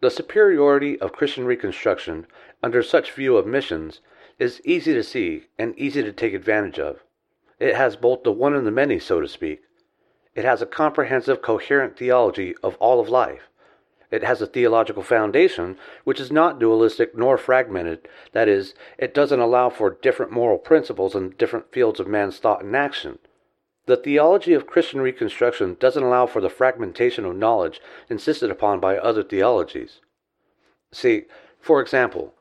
The 0.00 0.10
superiority 0.10 1.00
of 1.00 1.12
Christian 1.12 1.44
Reconstruction 1.44 2.26
under 2.64 2.82
such 2.82 3.12
view 3.12 3.36
of 3.36 3.46
missions 3.46 4.00
is 4.40 4.60
easy 4.64 4.92
to 4.92 5.04
see 5.04 5.46
and 5.56 5.78
easy 5.78 6.02
to 6.02 6.12
take 6.12 6.34
advantage 6.34 6.80
of. 6.80 7.04
It 7.60 7.76
has 7.76 7.94
both 7.94 8.24
the 8.24 8.32
one 8.32 8.54
and 8.54 8.66
the 8.66 8.72
many, 8.72 8.98
so 8.98 9.20
to 9.20 9.28
speak. 9.28 9.62
It 10.34 10.44
has 10.44 10.60
a 10.60 10.66
comprehensive, 10.66 11.42
coherent 11.42 11.96
theology 11.96 12.56
of 12.60 12.74
all 12.76 12.98
of 12.98 13.08
life. 13.08 13.48
It 14.10 14.24
has 14.24 14.40
a 14.40 14.46
theological 14.46 15.02
foundation 15.02 15.76
which 16.04 16.18
is 16.18 16.32
not 16.32 16.58
dualistic 16.58 17.16
nor 17.16 17.36
fragmented. 17.36 18.08
That 18.32 18.48
is, 18.48 18.74
it 18.96 19.12
doesn't 19.12 19.40
allow 19.40 19.68
for 19.68 19.90
different 19.90 20.32
moral 20.32 20.58
principles 20.58 21.14
in 21.14 21.34
different 21.38 21.72
fields 21.72 22.00
of 22.00 22.06
man's 22.06 22.38
thought 22.38 22.64
and 22.64 22.74
action. 22.74 23.18
The 23.86 23.96
theology 23.96 24.54
of 24.54 24.66
Christian 24.66 25.00
Reconstruction 25.00 25.76
doesn't 25.80 26.02
allow 26.02 26.26
for 26.26 26.40
the 26.40 26.50
fragmentation 26.50 27.24
of 27.24 27.36
knowledge 27.36 27.80
insisted 28.08 28.50
upon 28.50 28.80
by 28.80 28.98
other 28.98 29.22
theologies. 29.22 30.00
See, 30.92 31.24
for 31.60 31.80
example, 31.80 32.34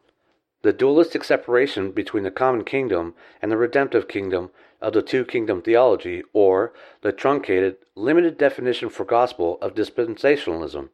the 0.62 0.74
dualistic 0.74 1.24
separation 1.24 1.92
between 1.92 2.24
the 2.24 2.32
common 2.32 2.64
kingdom 2.64 3.14
and 3.42 3.52
the 3.52 3.58
redemptive 3.58 4.08
kingdom 4.08 4.52
of 4.82 4.94
the 4.94 5.02
two 5.02 5.26
kingdom 5.26 5.62
theology, 5.62 6.24
or 6.34 6.74
the 7.02 7.12
truncated, 7.12 7.78
limited 7.96 8.38
definition 8.38 8.90
for 8.90 9.06
gospel 9.06 9.58
of 9.62 9.74
dispensationalism. 9.74 10.90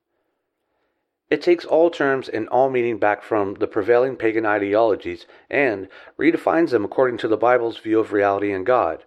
It 1.34 1.42
takes 1.42 1.66
all 1.66 1.90
terms 1.90 2.30
and 2.30 2.48
all 2.50 2.70
meaning 2.70 3.00
back 3.00 3.24
from 3.24 3.56
the 3.56 3.66
prevailing 3.66 4.18
pagan 4.18 4.46
ideologies 4.46 5.26
and 5.50 5.88
redefines 6.16 6.70
them 6.70 6.86
according 6.86 7.18
to 7.18 7.28
the 7.28 7.38
Bible's 7.38 7.80
view 7.80 8.00
of 8.00 8.14
reality 8.14 8.52
and 8.52 8.64
God. 8.64 9.04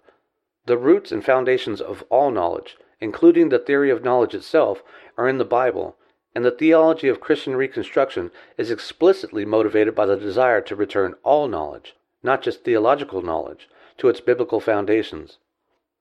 The 0.65 0.77
roots 0.77 1.13
and 1.13 1.25
foundations 1.25 1.81
of 1.81 2.03
all 2.11 2.33
knowledge, 2.33 2.79
including 3.01 3.51
the 3.51 3.61
theory 3.61 3.91
of 3.91 4.03
knowledge 4.03 4.35
itself, 4.35 4.83
are 5.17 5.29
in 5.29 5.39
the 5.39 5.45
Bible, 5.45 5.99
and 6.35 6.45
the 6.45 6.51
theology 6.51 7.07
of 7.07 7.21
Christian 7.21 7.55
Reconstruction 7.55 8.33
is 8.59 8.73
explicitly 8.73 9.45
motivated 9.45 9.95
by 9.95 10.07
the 10.07 10.17
desire 10.17 10.61
to 10.63 10.75
return 10.75 11.15
all 11.23 11.47
knowledge, 11.47 11.95
not 12.25 12.43
just 12.43 12.65
theological 12.65 13.23
knowledge, 13.23 13.69
to 13.99 14.09
its 14.09 14.21
biblical 14.21 14.59
foundations. 14.59 15.39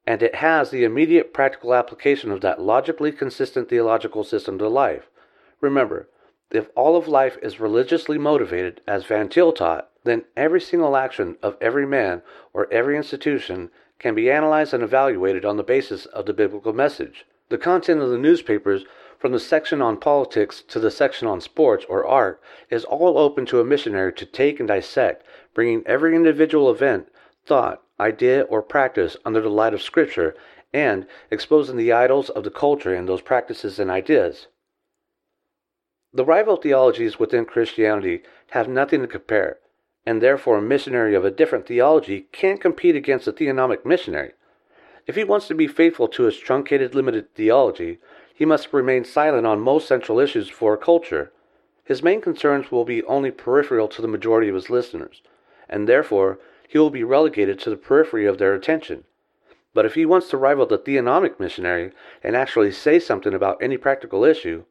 And 0.07 0.23
it 0.23 0.33
has 0.33 0.71
the 0.71 0.85
immediate 0.85 1.35
practical 1.35 1.75
application 1.75 2.31
of 2.31 2.41
that 2.41 2.59
logically 2.59 3.11
consistent 3.11 3.69
theological 3.69 4.23
system 4.23 4.57
to 4.57 4.67
life. 4.67 5.03
Remember, 5.61 6.09
if 6.51 6.69
all 6.75 6.95
of 6.95 7.07
life 7.07 7.37
is 7.41 7.59
religiously 7.59 8.17
motivated, 8.17 8.81
as 8.87 9.05
Van 9.05 9.29
Til 9.29 9.51
taught, 9.51 9.89
then 10.03 10.25
every 10.37 10.61
single 10.61 10.95
action 10.95 11.37
of 11.41 11.57
every 11.59 11.87
man 11.87 12.21
or 12.53 12.71
every 12.71 12.95
institution 12.95 13.71
can 13.97 14.13
be 14.13 14.29
analyzed 14.29 14.73
and 14.73 14.83
evaluated 14.83 15.43
on 15.43 15.57
the 15.57 15.63
basis 15.63 16.05
of 16.07 16.25
the 16.25 16.33
biblical 16.33 16.73
message. 16.73 17.25
The 17.49 17.57
content 17.57 18.01
of 18.01 18.09
the 18.09 18.17
newspapers, 18.17 18.85
from 19.17 19.31
the 19.31 19.39
section 19.39 19.81
on 19.81 19.97
politics 19.97 20.61
to 20.67 20.79
the 20.79 20.91
section 20.91 21.27
on 21.27 21.41
sports 21.41 21.85
or 21.89 22.05
art, 22.05 22.41
is 22.69 22.85
all 22.85 23.17
open 23.17 23.45
to 23.47 23.59
a 23.59 23.65
missionary 23.65 24.13
to 24.13 24.25
take 24.25 24.59
and 24.59 24.67
dissect, 24.67 25.25
bringing 25.53 25.81
every 25.85 26.15
individual 26.15 26.69
event, 26.69 27.07
thought, 27.45 27.81
idea, 27.99 28.41
or 28.43 28.61
practice 28.61 29.17
under 29.25 29.41
the 29.41 29.49
light 29.49 29.73
of 29.73 29.81
Scripture 29.81 30.35
and 30.73 31.07
exposing 31.31 31.77
the 31.77 31.91
idols 31.91 32.29
of 32.29 32.43
the 32.43 32.51
culture 32.51 32.93
in 32.93 33.05
those 33.05 33.21
practices 33.21 33.79
and 33.79 33.89
ideas. 33.89 34.47
The 36.15 36.23
rival 36.23 36.55
theologies 36.55 37.19
within 37.19 37.43
Christianity 37.43 38.23
have 38.51 38.69
nothing 38.69 39.01
to 39.01 39.07
compare, 39.07 39.57
and 40.05 40.21
therefore 40.21 40.59
a 40.59 40.61
missionary 40.61 41.13
of 41.13 41.25
a 41.25 41.29
different 41.29 41.67
theology 41.67 42.27
can't 42.31 42.61
compete 42.61 42.95
against 42.95 43.27
a 43.27 43.33
theonomic 43.33 43.85
missionary. 43.85 44.31
If 45.07 45.17
he 45.17 45.25
wants 45.25 45.49
to 45.49 45.53
be 45.55 45.67
faithful 45.67 46.07
to 46.07 46.23
his 46.23 46.37
truncated 46.37 46.95
limited 46.95 47.35
theology, 47.35 47.99
he 48.33 48.45
must 48.45 48.71
remain 48.71 49.03
silent 49.03 49.45
on 49.45 49.59
most 49.59 49.89
central 49.89 50.21
issues 50.21 50.47
for 50.47 50.73
a 50.73 50.77
culture. 50.77 51.33
His 51.83 52.01
main 52.01 52.21
concerns 52.21 52.71
will 52.71 52.85
be 52.85 53.03
only 53.03 53.31
peripheral 53.31 53.89
to 53.89 54.01
the 54.01 54.07
majority 54.07 54.47
of 54.47 54.55
his 54.55 54.69
listeners, 54.69 55.21
and 55.67 55.85
therefore 55.85 56.39
he 56.65 56.77
will 56.77 56.91
be 56.91 57.03
relegated 57.03 57.59
to 57.59 57.69
the 57.69 57.75
periphery 57.75 58.25
of 58.25 58.37
their 58.37 58.53
attention. 58.53 59.03
But 59.73 59.85
if 59.85 59.95
he 59.95 60.05
wants 60.05 60.29
to 60.29 60.37
rival 60.37 60.65
the 60.65 60.77
theonomic 60.77 61.41
missionary 61.41 61.91
and 62.23 62.37
actually 62.37 62.71
say 62.71 62.99
something 62.99 63.33
about 63.33 63.61
any 63.61 63.75
practical 63.75 64.23
issue, 64.23 64.63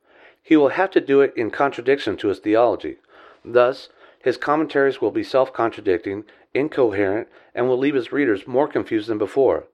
he 0.45 0.57
will 0.57 0.69
have 0.69 0.91
to 0.91 1.01
do 1.01 1.23
it 1.23 1.33
in 1.37 1.51
contradiction 1.51 2.17
to 2.19 2.29
his 2.29 2.39
theology. 2.39 2.99
Thus, 3.45 3.89
his 4.23 4.37
commentaries 4.37 5.01
will 5.01 5.11
be 5.11 5.25
self 5.25 5.53
contradicting, 5.53 6.25
incoherent, 6.53 7.29
and 7.55 7.67
will 7.67 7.79
leave 7.79 7.95
his 7.95 8.13
readers 8.13 8.47
more 8.47 8.69
confused 8.69 9.09
than 9.09 9.19
before. 9.19 9.65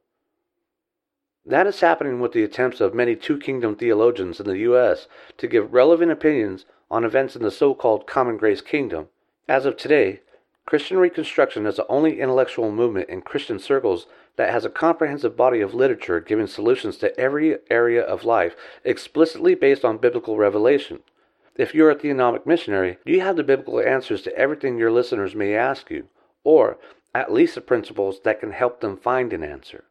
That 1.44 1.66
is 1.66 1.80
happening 1.80 2.20
with 2.20 2.32
the 2.32 2.44
attempts 2.44 2.80
of 2.80 2.94
many 2.94 3.16
two 3.16 3.36
kingdom 3.36 3.74
theologians 3.74 4.38
in 4.38 4.46
the 4.46 4.58
U.S. 4.58 5.08
to 5.38 5.48
give 5.48 5.72
relevant 5.72 6.12
opinions 6.12 6.66
on 6.90 7.04
events 7.04 7.34
in 7.34 7.42
the 7.42 7.50
so 7.50 7.74
called 7.74 8.06
common 8.06 8.36
grace 8.36 8.60
kingdom. 8.60 9.08
As 9.48 9.66
of 9.66 9.76
today, 9.76 10.20
Christian 10.66 10.98
Reconstruction 10.98 11.66
is 11.66 11.76
the 11.76 11.86
only 11.88 12.20
intellectual 12.20 12.70
movement 12.70 13.08
in 13.08 13.22
Christian 13.22 13.58
circles 13.58 14.06
that 14.36 14.50
has 14.50 14.64
a 14.64 14.70
comprehensive 14.70 15.36
body 15.36 15.60
of 15.60 15.74
literature 15.74 16.20
giving 16.20 16.46
solutions 16.46 16.96
to 16.98 17.18
every 17.18 17.58
area 17.70 18.02
of 18.02 18.24
life 18.24 18.54
explicitly 18.84 19.54
based 19.54 19.84
on 19.84 19.98
biblical 19.98 20.36
revelation. 20.36 21.00
If 21.56 21.74
you're 21.74 21.90
a 21.90 21.96
theonomic 21.96 22.46
missionary, 22.46 22.98
you 23.04 23.20
have 23.20 23.36
the 23.36 23.42
biblical 23.42 23.80
answers 23.80 24.22
to 24.22 24.36
everything 24.36 24.78
your 24.78 24.90
listeners 24.90 25.34
may 25.34 25.54
ask 25.54 25.90
you, 25.90 26.08
or 26.44 26.78
at 27.14 27.32
least 27.32 27.54
the 27.54 27.60
principles 27.60 28.20
that 28.24 28.40
can 28.40 28.52
help 28.52 28.80
them 28.80 28.96
find 28.96 29.32
an 29.32 29.42
answer? 29.42 29.84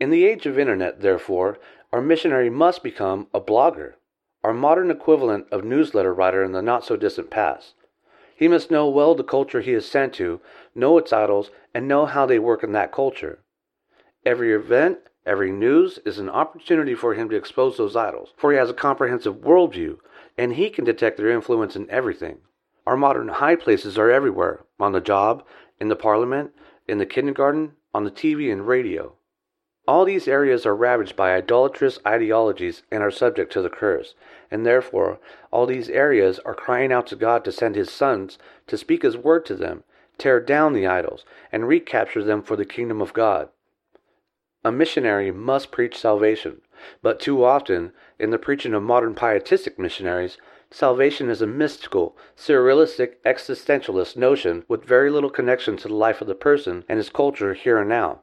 In 0.00 0.10
the 0.10 0.24
age 0.24 0.46
of 0.46 0.58
internet, 0.58 1.00
therefore, 1.00 1.58
our 1.92 2.00
missionary 2.00 2.48
must 2.50 2.82
become 2.82 3.26
a 3.34 3.40
blogger, 3.40 3.94
our 4.44 4.54
modern 4.54 4.90
equivalent 4.90 5.46
of 5.50 5.64
newsletter 5.64 6.14
writer 6.14 6.44
in 6.44 6.52
the 6.52 6.62
not 6.62 6.84
so 6.84 6.96
distant 6.96 7.30
past. 7.30 7.74
He 8.36 8.46
must 8.46 8.70
know 8.70 8.88
well 8.88 9.16
the 9.16 9.24
culture 9.24 9.60
he 9.60 9.72
is 9.72 9.90
sent 9.90 10.12
to, 10.14 10.40
know 10.74 10.96
its 10.96 11.12
idols, 11.12 11.50
and 11.78 11.86
know 11.86 12.06
how 12.06 12.26
they 12.26 12.40
work 12.40 12.64
in 12.64 12.72
that 12.72 12.90
culture. 12.90 13.38
Every 14.26 14.52
event, 14.52 14.98
every 15.24 15.52
news 15.52 16.00
is 16.04 16.18
an 16.18 16.28
opportunity 16.28 16.92
for 16.92 17.14
him 17.14 17.28
to 17.28 17.36
expose 17.36 17.76
those 17.76 17.94
idols, 17.94 18.30
for 18.36 18.50
he 18.50 18.58
has 18.58 18.68
a 18.68 18.74
comprehensive 18.74 19.36
worldview 19.36 19.98
and 20.36 20.54
he 20.54 20.70
can 20.70 20.84
detect 20.84 21.18
their 21.18 21.30
influence 21.30 21.76
in 21.76 21.88
everything. 21.88 22.38
Our 22.84 22.96
modern 22.96 23.28
high 23.28 23.54
places 23.54 23.96
are 23.96 24.10
everywhere 24.10 24.64
on 24.80 24.90
the 24.90 25.00
job, 25.00 25.44
in 25.78 25.86
the 25.86 25.94
parliament, 25.94 26.50
in 26.88 26.98
the 26.98 27.06
kindergarten, 27.06 27.74
on 27.94 28.02
the 28.02 28.10
TV 28.10 28.50
and 28.50 28.66
radio. 28.66 29.14
All 29.86 30.04
these 30.04 30.26
areas 30.26 30.66
are 30.66 30.74
ravaged 30.74 31.14
by 31.14 31.36
idolatrous 31.36 32.00
ideologies 32.04 32.82
and 32.90 33.04
are 33.04 33.12
subject 33.12 33.52
to 33.52 33.62
the 33.62 33.70
curse, 33.70 34.16
and 34.50 34.66
therefore 34.66 35.20
all 35.52 35.64
these 35.64 35.88
areas 35.88 36.40
are 36.40 36.54
crying 36.54 36.92
out 36.92 37.06
to 37.06 37.14
God 37.14 37.44
to 37.44 37.52
send 37.52 37.76
His 37.76 37.92
sons 37.92 38.36
to 38.66 38.76
speak 38.76 39.02
His 39.02 39.16
word 39.16 39.46
to 39.46 39.54
them, 39.54 39.84
tear 40.18 40.40
down 40.40 40.72
the 40.72 40.86
idols, 40.86 41.24
and 41.50 41.66
recapture 41.66 42.22
them 42.22 42.42
for 42.42 42.56
the 42.56 42.64
kingdom 42.64 43.00
of 43.00 43.12
God. 43.12 43.48
A 44.64 44.72
missionary 44.72 45.30
must 45.30 45.70
preach 45.70 45.96
salvation, 45.96 46.60
but 47.00 47.20
too 47.20 47.44
often, 47.44 47.92
in 48.18 48.30
the 48.30 48.38
preaching 48.38 48.74
of 48.74 48.82
modern 48.82 49.14
pietistic 49.14 49.78
missionaries, 49.78 50.36
salvation 50.70 51.30
is 51.30 51.40
a 51.40 51.46
mystical, 51.46 52.16
surrealistic, 52.36 53.14
existentialist 53.24 54.16
notion 54.16 54.64
with 54.68 54.84
very 54.84 55.10
little 55.10 55.30
connection 55.30 55.76
to 55.76 55.88
the 55.88 55.94
life 55.94 56.20
of 56.20 56.26
the 56.26 56.34
person 56.34 56.84
and 56.88 56.98
his 56.98 57.08
culture 57.08 57.54
here 57.54 57.78
and 57.78 57.88
now. 57.88 58.20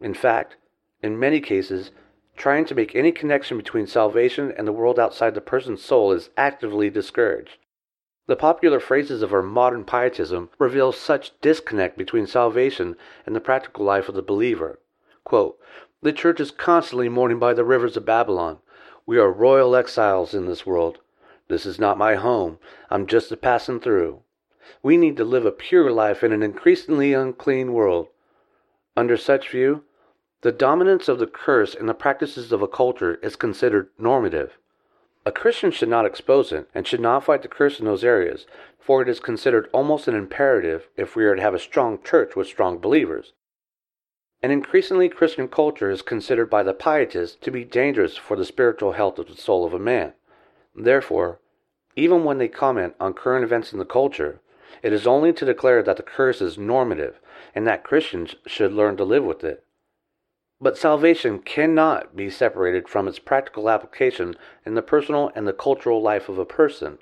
In 0.00 0.14
fact, 0.14 0.56
in 1.02 1.18
many 1.18 1.40
cases, 1.40 1.90
trying 2.36 2.64
to 2.64 2.74
make 2.74 2.96
any 2.96 3.12
connection 3.12 3.56
between 3.56 3.86
salvation 3.86 4.52
and 4.56 4.66
the 4.66 4.72
world 4.72 4.98
outside 4.98 5.34
the 5.34 5.40
person's 5.40 5.82
soul 5.82 6.12
is 6.12 6.30
actively 6.36 6.90
discouraged. 6.90 7.58
The 8.26 8.36
popular 8.36 8.80
phrases 8.80 9.20
of 9.22 9.34
our 9.34 9.42
modern 9.42 9.84
pietism 9.84 10.48
reveal 10.58 10.92
such 10.92 11.38
disconnect 11.42 11.98
between 11.98 12.26
salvation 12.26 12.96
and 13.26 13.36
the 13.36 13.40
practical 13.40 13.84
life 13.84 14.08
of 14.08 14.14
the 14.14 14.22
believer. 14.22 14.80
Quote, 15.24 15.58
the 16.00 16.12
church 16.12 16.40
is 16.40 16.50
constantly 16.50 17.08
mourning 17.08 17.38
by 17.38 17.52
the 17.52 17.64
rivers 17.64 17.96
of 17.96 18.06
Babylon. 18.06 18.58
We 19.06 19.18
are 19.18 19.30
royal 19.30 19.76
exiles 19.76 20.32
in 20.32 20.46
this 20.46 20.64
world. 20.64 21.00
This 21.48 21.66
is 21.66 21.78
not 21.78 21.98
my 21.98 22.14
home. 22.14 22.58
I'm 22.90 23.06
just 23.06 23.30
a 23.30 23.36
passing 23.36 23.80
through. 23.80 24.22
We 24.82 24.96
need 24.96 25.18
to 25.18 25.24
live 25.24 25.44
a 25.44 25.52
pure 25.52 25.90
life 25.90 26.24
in 26.24 26.32
an 26.32 26.42
increasingly 26.42 27.12
unclean 27.12 27.74
world. 27.74 28.08
Under 28.96 29.18
such 29.18 29.50
view, 29.50 29.84
the 30.40 30.52
dominance 30.52 31.08
of 31.08 31.18
the 31.18 31.26
curse 31.26 31.74
in 31.74 31.86
the 31.86 31.94
practices 31.94 32.52
of 32.52 32.62
a 32.62 32.68
culture 32.68 33.16
is 33.16 33.36
considered 33.36 33.88
normative. 33.98 34.58
A 35.26 35.32
Christian 35.32 35.70
should 35.70 35.88
not 35.88 36.04
expose 36.04 36.52
it 36.52 36.68
and 36.74 36.86
should 36.86 37.00
not 37.00 37.24
fight 37.24 37.40
the 37.40 37.48
curse 37.48 37.80
in 37.80 37.86
those 37.86 38.04
areas, 38.04 38.46
for 38.78 39.00
it 39.00 39.08
is 39.08 39.20
considered 39.20 39.70
almost 39.72 40.06
an 40.06 40.14
imperative 40.14 40.88
if 40.96 41.16
we 41.16 41.24
are 41.24 41.34
to 41.34 41.40
have 41.40 41.54
a 41.54 41.58
strong 41.58 41.98
church 42.02 42.36
with 42.36 42.46
strong 42.46 42.78
believers. 42.78 43.32
An 44.42 44.50
increasingly 44.50 45.08
Christian 45.08 45.48
culture 45.48 45.90
is 45.90 46.02
considered 46.02 46.50
by 46.50 46.62
the 46.62 46.74
pietists 46.74 47.36
to 47.36 47.50
be 47.50 47.64
dangerous 47.64 48.18
for 48.18 48.36
the 48.36 48.44
spiritual 48.44 48.92
health 48.92 49.18
of 49.18 49.28
the 49.28 49.36
soul 49.36 49.64
of 49.64 49.72
a 49.72 49.78
man. 49.78 50.12
Therefore, 50.74 51.40
even 51.96 52.24
when 52.24 52.36
they 52.36 52.48
comment 52.48 52.94
on 53.00 53.14
current 53.14 53.44
events 53.44 53.72
in 53.72 53.78
the 53.78 53.86
culture, 53.86 54.42
it 54.82 54.92
is 54.92 55.06
only 55.06 55.32
to 55.32 55.46
declare 55.46 55.82
that 55.82 55.96
the 55.96 56.02
curse 56.02 56.42
is 56.42 56.58
normative 56.58 57.18
and 57.54 57.66
that 57.66 57.84
Christians 57.84 58.34
should 58.46 58.74
learn 58.74 58.98
to 58.98 59.04
live 59.04 59.24
with 59.24 59.42
it. 59.42 59.63
But 60.60 60.78
salvation 60.78 61.40
cannot 61.40 62.16
be 62.16 62.30
separated 62.30 62.88
from 62.88 63.06
its 63.06 63.18
practical 63.18 63.68
application 63.68 64.34
in 64.64 64.74
the 64.74 64.82
personal 64.82 65.30
and 65.34 65.46
the 65.46 65.52
cultural 65.52 66.00
life 66.00 66.28
of 66.28 66.38
a 66.38 66.46
person. 66.46 66.98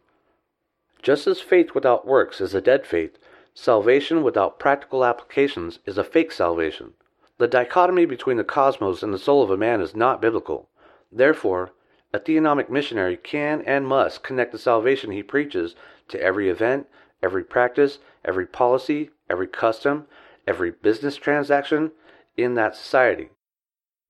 Just 1.03 1.27
as 1.27 1.41
faith 1.41 1.75
without 1.75 2.07
works 2.07 2.41
is 2.41 2.55
a 2.55 2.61
dead 2.61 2.87
faith, 2.87 3.19
salvation 3.55 4.23
without 4.23 4.59
practical 4.59 5.05
applications 5.05 5.79
is 5.87 5.99
a 5.99 6.03
fake 6.03 6.33
salvation. 6.33 6.95
The 7.39 7.47
dichotomy 7.47 8.05
between 8.05 8.37
the 8.37 8.43
cosmos 8.43 9.03
and 9.03 9.13
the 9.13 9.19
soul 9.19 9.43
of 9.43 9.51
a 9.51 9.57
man 9.57 9.81
is 9.81 9.95
not 9.95 10.23
biblical. 10.23 10.69
Therefore, 11.13 11.73
a 12.13 12.19
theonomic 12.19 12.69
missionary 12.69 13.17
can 13.17 13.63
and 13.63 13.87
must 13.87 14.23
connect 14.23 14.53
the 14.53 14.59
salvation 14.59 15.11
he 15.11 15.23
preaches 15.23 15.77
to 16.09 16.21
every 16.21 16.49
event, 16.49 16.87
every 17.23 17.45
practice, 17.45 17.99
every 18.25 18.47
policy, 18.47 19.11
every 19.31 19.47
custom, 19.47 20.07
every 20.47 20.71
business 20.71 21.17
transaction 21.17 21.93
in 22.37 22.55
that 22.55 22.75
society. 22.75 23.29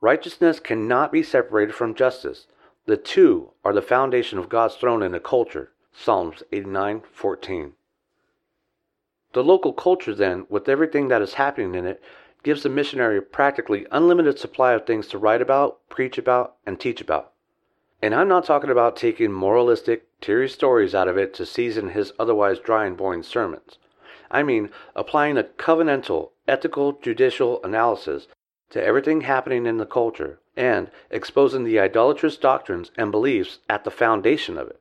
Righteousness 0.02 0.58
cannot 0.58 1.12
be 1.12 1.22
separated 1.22 1.76
from 1.76 1.94
justice. 1.94 2.48
The 2.86 2.96
two 2.96 3.52
are 3.64 3.72
the 3.72 3.80
foundation 3.80 4.36
of 4.36 4.48
God's 4.48 4.74
throne 4.74 5.00
in 5.00 5.14
a 5.14 5.20
culture. 5.20 5.70
Psalms 5.92 6.42
89:14. 6.50 7.74
The 9.32 9.44
local 9.44 9.72
culture 9.72 10.12
then, 10.12 10.44
with 10.48 10.68
everything 10.68 11.06
that 11.06 11.22
is 11.22 11.34
happening 11.34 11.76
in 11.76 11.86
it, 11.86 12.02
gives 12.42 12.64
the 12.64 12.68
missionary 12.68 13.18
a 13.18 13.22
practically 13.22 13.86
unlimited 13.92 14.40
supply 14.40 14.72
of 14.72 14.86
things 14.86 15.06
to 15.06 15.18
write 15.18 15.40
about, 15.40 15.88
preach 15.88 16.18
about, 16.18 16.56
and 16.66 16.80
teach 16.80 17.00
about. 17.00 17.30
And 18.02 18.12
I'm 18.12 18.26
not 18.26 18.44
talking 18.44 18.70
about 18.70 18.96
taking 18.96 19.30
moralistic, 19.30 20.08
teary 20.20 20.48
stories 20.48 20.96
out 20.96 21.06
of 21.06 21.16
it 21.16 21.32
to 21.34 21.46
season 21.46 21.90
his 21.90 22.12
otherwise 22.18 22.58
dry 22.58 22.86
and 22.86 22.96
boring 22.96 23.22
sermons. 23.22 23.78
I 24.32 24.42
mean 24.42 24.70
applying 24.96 25.38
a 25.38 25.44
covenantal, 25.44 26.32
ethical, 26.48 26.94
judicial 26.94 27.62
analysis 27.62 28.26
to 28.72 28.82
everything 28.82 29.20
happening 29.22 29.66
in 29.66 29.76
the 29.76 29.86
culture 29.86 30.40
and 30.56 30.90
exposing 31.10 31.64
the 31.64 31.78
idolatrous 31.78 32.36
doctrines 32.36 32.90
and 32.96 33.10
beliefs 33.10 33.60
at 33.68 33.84
the 33.84 33.90
foundation 33.90 34.58
of 34.58 34.68
it. 34.68 34.80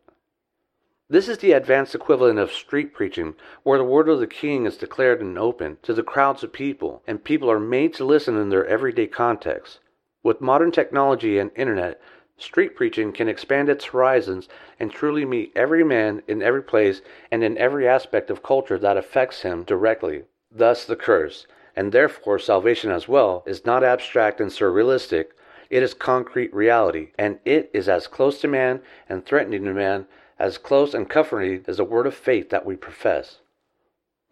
This 1.10 1.28
is 1.28 1.40
the 1.40 1.52
advanced 1.52 1.94
equivalent 1.94 2.40
of 2.40 2.54
street 2.54 2.94
preaching, 2.94 3.36
where 3.64 3.78
the 3.78 3.84
word 3.84 4.08
of 4.08 4.22
the 4.22 4.28
king 4.28 4.66
is 4.66 4.78
declared 4.78 5.20
and 5.20 5.38
open 5.38 5.78
to 5.84 5.94
the 5.94 6.04
crowds 6.04 6.42
of 6.42 6.54
people, 6.54 7.04
and 7.06 7.22
people 7.22 7.52
are 7.52 7.60
made 7.60 7.94
to 7.96 8.06
listen 8.06 8.38
in 8.38 8.48
their 8.48 8.66
everyday 8.66 9.08
context. 9.08 9.82
With 10.24 10.40
modern 10.40 10.72
technology 10.72 11.38
and 11.38 11.52
internet, 11.54 12.00
street 12.38 12.78
preaching 12.78 13.12
can 13.12 13.28
expand 13.28 13.68
its 13.68 13.84
horizons 13.84 14.48
and 14.80 14.90
truly 14.90 15.26
meet 15.26 15.52
every 15.54 15.84
man 15.84 16.24
in 16.30 16.42
every 16.42 16.64
place 16.64 17.02
and 17.30 17.44
in 17.44 17.58
every 17.58 17.86
aspect 17.86 18.30
of 18.30 18.42
culture 18.42 18.80
that 18.80 18.96
affects 18.96 19.42
him 19.42 19.64
directly. 19.64 20.24
Thus, 20.50 20.86
the 20.86 20.96
curse, 20.96 21.46
and 21.76 21.92
therefore 21.92 22.40
salvation 22.40 22.92
as 22.92 23.08
well, 23.08 23.44
is 23.46 23.66
not 23.66 23.84
abstract 23.84 24.40
and 24.40 24.52
surrealistic. 24.52 25.28
It 25.70 25.84
is 25.84 25.94
concrete 25.94 26.54
reality, 26.54 27.12
and 27.18 27.40
it 27.46 27.70
is 27.74 27.88
as 27.88 28.08
close 28.08 28.42
to 28.42 28.48
man 28.48 28.82
and 29.08 29.26
threatening 29.26 29.64
to 29.66 29.74
man 29.74 30.08
as 30.38 30.58
close 30.58 30.94
and 30.94 31.10
comforting 31.10 31.64
as 31.68 31.78
the 31.78 31.84
word 31.84 32.08
of 32.08 32.16
faith 32.16 32.50
that 32.50 32.66
we 32.66 32.76
profess. 32.76 33.40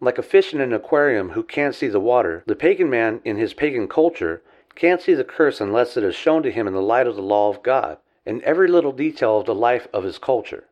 Like 0.00 0.18
a 0.18 0.22
fish 0.22 0.52
in 0.52 0.60
an 0.60 0.72
aquarium 0.72 1.30
who 1.30 1.42
can't 1.42 1.74
see 1.74 1.88
the 1.88 2.00
water, 2.00 2.42
the 2.46 2.56
pagan 2.56 2.90
man 2.90 3.20
in 3.24 3.36
his 3.36 3.54
pagan 3.54 3.86
culture 3.86 4.42
can't 4.74 5.02
see 5.02 5.14
the 5.14 5.24
curse 5.24 5.60
unless 5.60 5.96
it 5.96 6.04
is 6.04 6.14
shown 6.14 6.42
to 6.42 6.50
him 6.50 6.66
in 6.66 6.74
the 6.74 6.82
light 6.82 7.06
of 7.06 7.16
the 7.16 7.22
law 7.22 7.48
of 7.48 7.62
God, 7.62 7.98
in 8.24 8.42
every 8.44 8.68
little 8.68 8.92
detail 8.92 9.38
of 9.38 9.46
the 9.46 9.54
life 9.54 9.88
of 9.92 10.04
his 10.04 10.18
culture. 10.18 10.64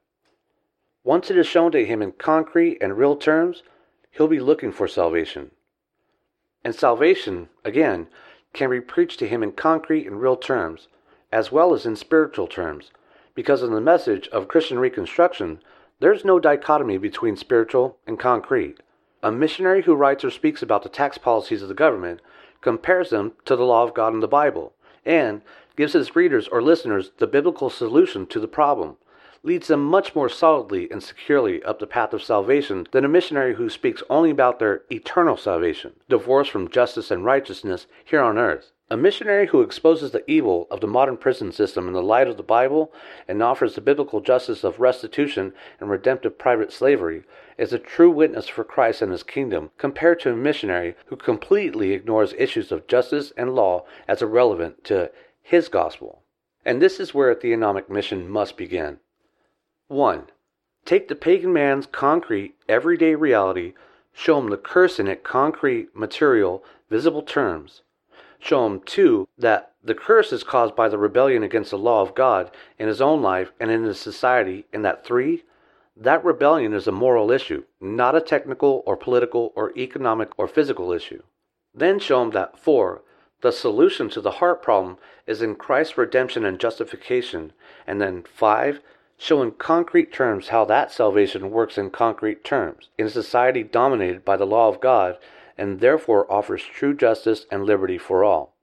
Once 1.04 1.30
it 1.30 1.38
is 1.38 1.46
shown 1.46 1.72
to 1.72 1.84
him 1.84 2.02
in 2.02 2.12
concrete 2.12 2.78
and 2.80 2.98
real 2.98 3.16
terms, 3.16 3.62
he'll 4.10 4.28
be 4.28 4.40
looking 4.40 4.72
for 4.72 4.88
salvation. 4.88 5.50
And 6.64 6.74
salvation, 6.74 7.48
again, 7.64 8.08
can 8.52 8.70
be 8.70 8.80
preached 8.80 9.18
to 9.20 9.28
him 9.28 9.42
in 9.42 9.52
concrete 9.52 10.06
and 10.06 10.20
real 10.20 10.36
terms, 10.36 10.88
as 11.32 11.52
well 11.52 11.74
as 11.74 11.86
in 11.86 11.96
spiritual 11.96 12.46
terms, 12.46 12.90
because 13.34 13.62
in 13.62 13.72
the 13.72 13.80
message 13.80 14.28
of 14.28 14.48
Christian 14.48 14.78
Reconstruction, 14.78 15.60
there's 16.00 16.24
no 16.24 16.38
dichotomy 16.38 16.98
between 16.98 17.36
spiritual 17.36 17.98
and 18.06 18.18
concrete. 18.18 18.80
A 19.22 19.32
missionary 19.32 19.82
who 19.82 19.94
writes 19.94 20.24
or 20.24 20.30
speaks 20.30 20.62
about 20.62 20.82
the 20.82 20.88
tax 20.88 21.18
policies 21.18 21.62
of 21.62 21.68
the 21.68 21.74
government 21.74 22.20
compares 22.60 23.10
them 23.10 23.32
to 23.44 23.56
the 23.56 23.64
law 23.64 23.82
of 23.82 23.94
God 23.94 24.12
in 24.14 24.20
the 24.20 24.28
Bible 24.28 24.72
and 25.04 25.42
gives 25.76 25.92
his 25.92 26.16
readers 26.16 26.48
or 26.48 26.62
listeners 26.62 27.12
the 27.18 27.26
biblical 27.26 27.70
solution 27.70 28.26
to 28.26 28.40
the 28.40 28.48
problem, 28.48 28.96
leads 29.48 29.68
them 29.68 29.82
much 29.82 30.14
more 30.14 30.28
solidly 30.28 30.90
and 30.90 31.02
securely 31.02 31.62
up 31.62 31.78
the 31.78 31.86
path 31.86 32.12
of 32.12 32.22
salvation 32.22 32.86
than 32.92 33.02
a 33.02 33.08
missionary 33.08 33.54
who 33.54 33.70
speaks 33.70 34.02
only 34.10 34.28
about 34.28 34.58
their 34.58 34.82
eternal 34.90 35.38
salvation, 35.38 35.94
divorced 36.06 36.50
from 36.50 36.68
justice 36.68 37.10
and 37.10 37.24
righteousness 37.24 37.86
here 38.04 38.20
on 38.20 38.36
earth. 38.36 38.72
A 38.90 38.96
missionary 38.98 39.46
who 39.46 39.62
exposes 39.62 40.10
the 40.10 40.30
evil 40.30 40.66
of 40.70 40.82
the 40.82 40.86
modern 40.86 41.16
prison 41.16 41.50
system 41.50 41.88
in 41.88 41.94
the 41.94 42.02
light 42.02 42.28
of 42.28 42.36
the 42.36 42.42
Bible 42.42 42.92
and 43.26 43.42
offers 43.42 43.74
the 43.74 43.80
biblical 43.80 44.20
justice 44.20 44.64
of 44.64 44.80
restitution 44.80 45.54
and 45.80 45.88
redemptive 45.88 46.36
private 46.36 46.70
slavery 46.70 47.22
is 47.56 47.72
a 47.72 47.78
true 47.78 48.10
witness 48.10 48.48
for 48.48 48.64
Christ 48.64 49.00
and 49.00 49.12
his 49.12 49.22
kingdom 49.22 49.70
compared 49.78 50.20
to 50.20 50.32
a 50.32 50.36
missionary 50.36 50.94
who 51.06 51.16
completely 51.16 51.92
ignores 51.92 52.34
issues 52.36 52.70
of 52.70 52.86
justice 52.86 53.32
and 53.34 53.54
law 53.54 53.86
as 54.06 54.20
irrelevant 54.20 54.84
to 54.84 55.10
his 55.40 55.70
gospel. 55.70 56.22
And 56.66 56.82
this 56.82 57.00
is 57.00 57.14
where 57.14 57.30
a 57.30 57.36
theonomic 57.36 57.88
mission 57.88 58.28
must 58.28 58.58
begin. 58.58 58.98
1. 59.88 60.26
Take 60.84 61.08
the 61.08 61.14
pagan 61.14 61.52
man's 61.52 61.86
concrete, 61.86 62.54
everyday 62.68 63.14
reality, 63.14 63.74
show 64.12 64.38
him 64.38 64.50
the 64.50 64.56
curse 64.56 64.98
in 64.98 65.08
it 65.08 65.24
concrete, 65.24 65.94
material, 65.94 66.62
visible 66.88 67.22
terms 67.22 67.82
show 68.38 68.66
him, 68.66 68.80
too, 68.80 69.28
that 69.36 69.72
the 69.82 69.94
curse 69.94 70.32
is 70.32 70.44
caused 70.44 70.76
by 70.76 70.88
the 70.88 70.98
rebellion 70.98 71.42
against 71.42 71.70
the 71.70 71.78
law 71.78 72.02
of 72.02 72.14
God 72.14 72.50
in 72.78 72.88
his 72.88 73.00
own 73.00 73.22
life 73.22 73.52
and 73.58 73.70
in 73.70 73.84
his 73.84 73.98
society, 73.98 74.64
and 74.72 74.84
that 74.84 75.04
three, 75.04 75.44
that 75.96 76.24
rebellion 76.24 76.72
is 76.72 76.86
a 76.86 76.92
moral 76.92 77.30
issue, 77.30 77.64
not 77.80 78.14
a 78.14 78.20
technical 78.20 78.82
or 78.86 78.96
political 78.96 79.52
or 79.56 79.76
economic 79.76 80.30
or 80.38 80.46
physical 80.46 80.92
issue. 80.92 81.22
Then 81.74 81.98
show 81.98 82.22
him 82.22 82.30
that 82.30 82.58
four, 82.58 83.02
the 83.40 83.52
solution 83.52 84.08
to 84.10 84.20
the 84.20 84.32
heart 84.32 84.62
problem 84.62 84.98
is 85.26 85.42
in 85.42 85.56
Christ's 85.56 85.98
redemption 85.98 86.44
and 86.44 86.58
justification. 86.58 87.52
And 87.86 88.00
then 88.00 88.24
five, 88.24 88.80
show 89.18 89.42
in 89.42 89.50
concrete 89.50 90.12
terms 90.12 90.48
how 90.48 90.64
that 90.64 90.92
salvation 90.92 91.50
works 91.50 91.76
in 91.76 91.90
concrete 91.90 92.44
terms 92.44 92.88
in 92.96 93.06
a 93.06 93.10
society 93.10 93.64
dominated 93.64 94.24
by 94.24 94.36
the 94.36 94.46
law 94.46 94.68
of 94.68 94.80
God 94.80 95.18
and 95.58 95.80
therefore 95.80 96.30
offers 96.32 96.62
true 96.62 96.94
justice 96.94 97.44
and 97.50 97.64
liberty 97.64 97.98
for 97.98 98.22
all. 98.22 98.54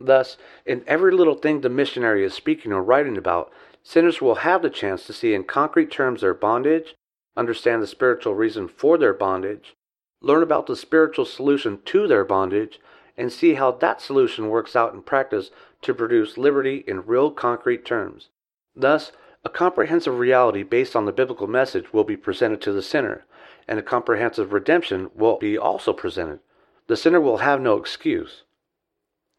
Thus, 0.00 0.36
in 0.66 0.82
every 0.88 1.12
little 1.12 1.36
thing 1.36 1.60
the 1.60 1.68
missionary 1.68 2.24
is 2.24 2.34
speaking 2.34 2.72
or 2.72 2.82
writing 2.82 3.16
about, 3.16 3.52
sinners 3.84 4.20
will 4.20 4.36
have 4.36 4.62
the 4.62 4.68
chance 4.68 5.06
to 5.06 5.12
see 5.12 5.32
in 5.32 5.44
concrete 5.44 5.92
terms 5.92 6.20
their 6.20 6.34
bondage, 6.34 6.96
understand 7.36 7.80
the 7.80 7.86
spiritual 7.86 8.34
reason 8.34 8.66
for 8.66 8.98
their 8.98 9.14
bondage, 9.14 9.76
learn 10.20 10.42
about 10.42 10.66
the 10.66 10.74
spiritual 10.74 11.24
solution 11.24 11.78
to 11.84 12.08
their 12.08 12.24
bondage, 12.24 12.80
and 13.16 13.32
see 13.32 13.54
how 13.54 13.70
that 13.70 14.00
solution 14.00 14.48
works 14.48 14.74
out 14.74 14.92
in 14.92 15.02
practice 15.02 15.52
to 15.82 15.94
produce 15.94 16.36
liberty 16.36 16.82
in 16.88 17.06
real 17.06 17.30
concrete 17.30 17.84
terms. 17.84 18.30
Thus, 18.74 19.12
a 19.44 19.50
comprehensive 19.50 20.18
reality 20.18 20.62
based 20.62 20.96
on 20.96 21.04
the 21.04 21.12
biblical 21.12 21.46
message 21.46 21.92
will 21.92 22.04
be 22.04 22.16
presented 22.16 22.62
to 22.62 22.72
the 22.72 22.82
sinner, 22.82 23.24
and 23.68 23.78
a 23.78 23.82
comprehensive 23.82 24.52
redemption 24.52 25.10
will 25.14 25.38
be 25.38 25.58
also 25.58 25.92
presented. 25.92 26.40
The 26.86 26.96
sinner 26.96 27.20
will 27.20 27.38
have 27.38 27.60
no 27.60 27.76
excuse. 27.76 28.42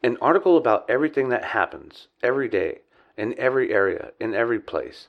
An 0.04 0.18
article 0.22 0.58
about 0.58 0.88
everything 0.88 1.30
that 1.30 1.46
happens, 1.46 2.08
every 2.22 2.48
day, 2.48 2.82
in 3.18 3.38
every 3.40 3.74
area, 3.74 4.12
in 4.20 4.36
every 4.36 4.60
place. 4.60 5.08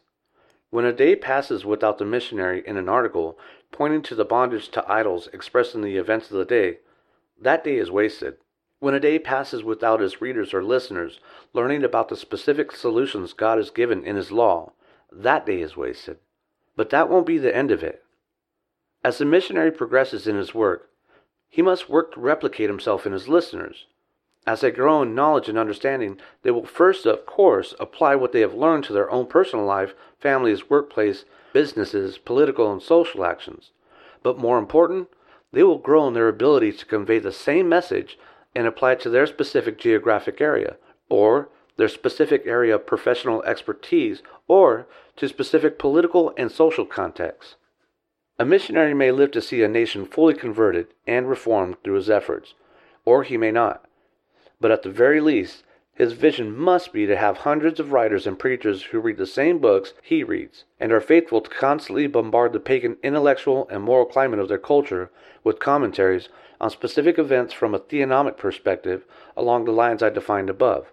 When 0.70 0.84
a 0.84 0.92
day 0.92 1.14
passes 1.14 1.64
without 1.64 1.98
the 1.98 2.04
missionary 2.04 2.62
in 2.66 2.76
an 2.76 2.88
article 2.88 3.38
pointing 3.72 4.02
to 4.02 4.14
the 4.14 4.24
bondage 4.24 4.70
to 4.70 4.90
idols 4.90 5.28
expressed 5.32 5.74
in 5.74 5.82
the 5.82 5.96
events 5.96 6.30
of 6.30 6.38
the 6.38 6.44
day, 6.44 6.78
that 7.40 7.62
day 7.62 7.76
is 7.76 7.90
wasted. 7.90 8.36
When 8.78 8.94
a 8.94 9.00
day 9.00 9.18
passes 9.18 9.62
without 9.62 10.00
his 10.00 10.20
readers 10.20 10.54
or 10.54 10.62
listeners 10.62 11.20
learning 11.52 11.84
about 11.84 12.08
the 12.08 12.16
specific 12.16 12.72
solutions 12.72 13.32
God 13.32 13.58
has 13.58 13.70
given 13.70 14.04
in 14.04 14.16
his 14.16 14.32
law, 14.32 14.72
that 15.12 15.46
day 15.46 15.60
is 15.60 15.76
wasted. 15.76 16.18
But 16.76 16.90
that 16.90 17.08
won't 17.08 17.26
be 17.26 17.38
the 17.38 17.54
end 17.54 17.70
of 17.70 17.82
it. 17.82 18.02
As 19.04 19.18
the 19.18 19.24
missionary 19.24 19.70
progresses 19.70 20.26
in 20.26 20.36
his 20.36 20.54
work, 20.54 20.90
he 21.48 21.62
must 21.62 21.88
work 21.88 22.14
to 22.14 22.20
replicate 22.20 22.68
himself 22.68 23.06
in 23.06 23.12
his 23.12 23.28
listeners. 23.28 23.86
As 24.46 24.60
they 24.60 24.70
grow 24.70 25.02
in 25.02 25.14
knowledge 25.14 25.48
and 25.48 25.58
understanding, 25.58 26.18
they 26.42 26.50
will 26.50 26.66
first, 26.66 27.06
of 27.06 27.26
course, 27.26 27.74
apply 27.80 28.14
what 28.14 28.32
they 28.32 28.40
have 28.40 28.54
learned 28.54 28.84
to 28.84 28.92
their 28.92 29.10
own 29.10 29.26
personal 29.26 29.64
life, 29.64 29.94
families, 30.18 30.70
workplace, 30.70 31.24
businesses, 31.52 32.18
political, 32.18 32.72
and 32.72 32.82
social 32.82 33.24
actions. 33.24 33.70
But 34.22 34.38
more 34.38 34.58
important, 34.58 35.08
they 35.52 35.62
will 35.62 35.78
grow 35.78 36.06
in 36.06 36.14
their 36.14 36.28
ability 36.28 36.72
to 36.72 36.84
convey 36.84 37.18
the 37.18 37.32
same 37.32 37.68
message 37.68 38.18
and 38.54 38.66
apply 38.66 38.92
it 38.92 39.00
to 39.00 39.10
their 39.10 39.26
specific 39.26 39.78
geographic 39.78 40.40
area, 40.40 40.76
or 41.08 41.48
their 41.76 41.88
specific 41.88 42.42
area 42.46 42.74
of 42.74 42.86
professional 42.86 43.42
expertise, 43.42 44.22
or 44.48 44.86
to 45.16 45.28
specific 45.28 45.78
political 45.78 46.32
and 46.36 46.50
social 46.50 46.86
contexts. 46.86 47.56
A 48.38 48.44
missionary 48.44 48.94
may 48.94 49.10
live 49.10 49.30
to 49.32 49.42
see 49.42 49.62
a 49.62 49.68
nation 49.68 50.04
fully 50.04 50.34
converted 50.34 50.88
and 51.06 51.28
reformed 51.28 51.76
through 51.82 51.94
his 51.94 52.10
efforts, 52.10 52.54
or 53.04 53.22
he 53.22 53.36
may 53.36 53.50
not. 53.50 53.84
But 54.60 54.70
at 54.70 54.82
the 54.82 54.90
very 54.90 55.20
least, 55.20 55.64
His 55.96 56.12
vision 56.12 56.54
must 56.54 56.92
be 56.92 57.06
to 57.06 57.16
have 57.16 57.38
hundreds 57.38 57.80
of 57.80 57.90
writers 57.90 58.26
and 58.26 58.38
preachers 58.38 58.82
who 58.82 59.00
read 59.00 59.16
the 59.16 59.26
same 59.26 59.58
books 59.58 59.94
he 60.02 60.22
reads 60.22 60.64
and 60.78 60.92
are 60.92 61.00
faithful 61.00 61.40
to 61.40 61.48
constantly 61.48 62.06
bombard 62.06 62.52
the 62.52 62.60
pagan 62.60 62.98
intellectual 63.02 63.66
and 63.70 63.82
moral 63.82 64.04
climate 64.04 64.38
of 64.38 64.48
their 64.48 64.58
culture 64.58 65.10
with 65.42 65.58
commentaries 65.58 66.28
on 66.60 66.68
specific 66.68 67.18
events 67.18 67.54
from 67.54 67.74
a 67.74 67.78
theonomic 67.78 68.36
perspective 68.36 69.06
along 69.38 69.64
the 69.64 69.72
lines 69.72 70.02
I 70.02 70.10
defined 70.10 70.50
above. 70.50 70.92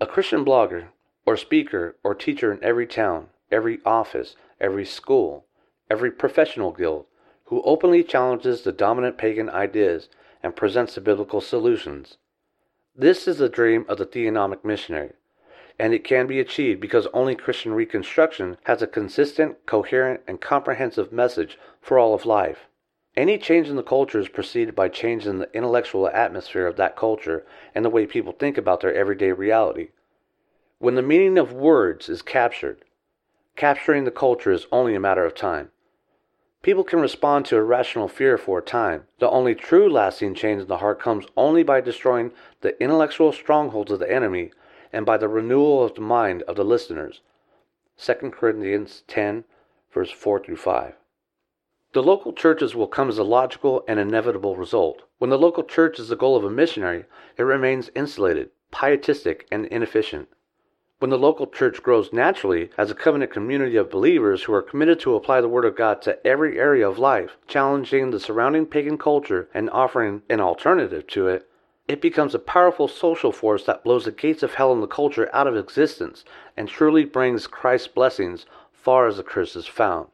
A 0.00 0.06
Christian 0.06 0.44
blogger, 0.44 0.88
or 1.24 1.36
speaker, 1.36 1.96
or 2.04 2.14
teacher 2.14 2.52
in 2.52 2.62
every 2.62 2.86
town, 2.86 3.28
every 3.50 3.80
office, 3.84 4.36
every 4.60 4.84
school, 4.84 5.46
every 5.90 6.10
professional 6.10 6.72
guild, 6.72 7.06
who 7.44 7.62
openly 7.62 8.02
challenges 8.02 8.62
the 8.62 8.72
dominant 8.72 9.18
pagan 9.18 9.48
ideas 9.48 10.08
and 10.42 10.56
presents 10.56 10.94
the 10.94 11.00
biblical 11.00 11.40
solutions 11.40 12.18
this 12.98 13.28
is 13.28 13.36
the 13.36 13.50
dream 13.50 13.84
of 13.90 13.98
the 13.98 14.06
theonomic 14.06 14.64
missionary, 14.64 15.12
and 15.78 15.92
it 15.92 16.02
can 16.02 16.26
be 16.26 16.40
achieved 16.40 16.80
because 16.80 17.06
only 17.12 17.34
Christian 17.34 17.74
Reconstruction 17.74 18.56
has 18.64 18.80
a 18.80 18.86
consistent, 18.86 19.66
coherent, 19.66 20.22
and 20.26 20.40
comprehensive 20.40 21.12
message 21.12 21.58
for 21.82 21.98
all 21.98 22.14
of 22.14 22.24
life. 22.24 22.68
Any 23.16 23.38
change 23.38 23.70
in 23.70 23.76
the 23.76 23.82
culture 23.82 24.20
is 24.20 24.28
preceded 24.28 24.74
by 24.74 24.88
change 24.88 25.26
in 25.26 25.38
the 25.38 25.48
intellectual 25.54 26.06
atmosphere 26.06 26.66
of 26.66 26.76
that 26.76 26.96
culture 26.96 27.46
and 27.74 27.82
the 27.82 27.90
way 27.90 28.04
people 28.04 28.32
think 28.32 28.58
about 28.58 28.80
their 28.80 28.94
everyday 28.94 29.32
reality. 29.32 29.88
When 30.78 30.96
the 30.96 31.02
meaning 31.02 31.38
of 31.38 31.50
words 31.50 32.10
is 32.10 32.20
captured, 32.20 32.84
capturing 33.56 34.04
the 34.04 34.10
culture 34.10 34.52
is 34.52 34.66
only 34.70 34.94
a 34.94 35.00
matter 35.00 35.24
of 35.24 35.34
time. 35.34 35.70
People 36.60 36.84
can 36.84 37.00
respond 37.00 37.46
to 37.46 37.56
irrational 37.56 38.08
fear 38.08 38.36
for 38.36 38.58
a 38.58 38.62
time. 38.62 39.04
The 39.18 39.30
only 39.30 39.54
true 39.54 39.88
lasting 39.88 40.34
change 40.34 40.60
in 40.62 40.68
the 40.68 40.78
heart 40.78 41.00
comes 41.00 41.24
only 41.38 41.62
by 41.62 41.80
destroying 41.80 42.32
the 42.60 42.78
intellectual 42.82 43.32
strongholds 43.32 43.92
of 43.92 43.98
the 43.98 44.12
enemy 44.12 44.50
and 44.92 45.06
by 45.06 45.16
the 45.16 45.28
renewal 45.28 45.82
of 45.82 45.94
the 45.94 46.02
mind 46.02 46.42
of 46.42 46.56
the 46.56 46.64
listeners. 46.64 47.22
2 47.96 48.30
Corinthians 48.30 49.04
10, 49.06 49.44
verse 49.90 50.10
4 50.10 50.40
through 50.40 50.56
5. 50.56 50.94
The 51.96 52.02
local 52.02 52.34
churches 52.34 52.74
will 52.74 52.88
come 52.88 53.08
as 53.08 53.16
a 53.16 53.24
logical 53.24 53.82
and 53.88 53.98
inevitable 53.98 54.54
result. 54.54 55.04
When 55.16 55.30
the 55.30 55.38
local 55.38 55.62
church 55.62 55.98
is 55.98 56.10
the 56.10 56.14
goal 56.14 56.36
of 56.36 56.44
a 56.44 56.50
missionary, 56.50 57.06
it 57.38 57.42
remains 57.42 57.90
insulated, 57.94 58.50
pietistic, 58.70 59.48
and 59.50 59.64
inefficient. 59.64 60.28
When 60.98 61.10
the 61.10 61.16
local 61.16 61.46
church 61.46 61.82
grows 61.82 62.12
naturally 62.12 62.68
as 62.76 62.90
a 62.90 62.94
covenant 62.94 63.30
community 63.30 63.76
of 63.76 63.88
believers 63.88 64.42
who 64.42 64.52
are 64.52 64.60
committed 64.60 65.00
to 65.00 65.14
apply 65.14 65.40
the 65.40 65.48
Word 65.48 65.64
of 65.64 65.74
God 65.74 66.02
to 66.02 66.18
every 66.26 66.58
area 66.58 66.86
of 66.86 66.98
life, 66.98 67.38
challenging 67.48 68.10
the 68.10 68.20
surrounding 68.20 68.66
pagan 68.66 68.98
culture 68.98 69.48
and 69.54 69.70
offering 69.70 70.20
an 70.28 70.42
alternative 70.42 71.06
to 71.06 71.28
it, 71.28 71.48
it 71.88 72.02
becomes 72.02 72.34
a 72.34 72.38
powerful 72.38 72.88
social 72.88 73.32
force 73.32 73.64
that 73.64 73.84
blows 73.84 74.04
the 74.04 74.12
gates 74.12 74.42
of 74.42 74.52
hell 74.56 74.70
in 74.74 74.82
the 74.82 74.86
culture 74.86 75.30
out 75.32 75.46
of 75.46 75.56
existence 75.56 76.26
and 76.58 76.68
truly 76.68 77.06
brings 77.06 77.46
Christ's 77.46 77.88
blessings 77.88 78.44
far 78.74 79.06
as 79.06 79.16
the 79.16 79.22
curse 79.22 79.56
is 79.56 79.66
found. 79.66 80.08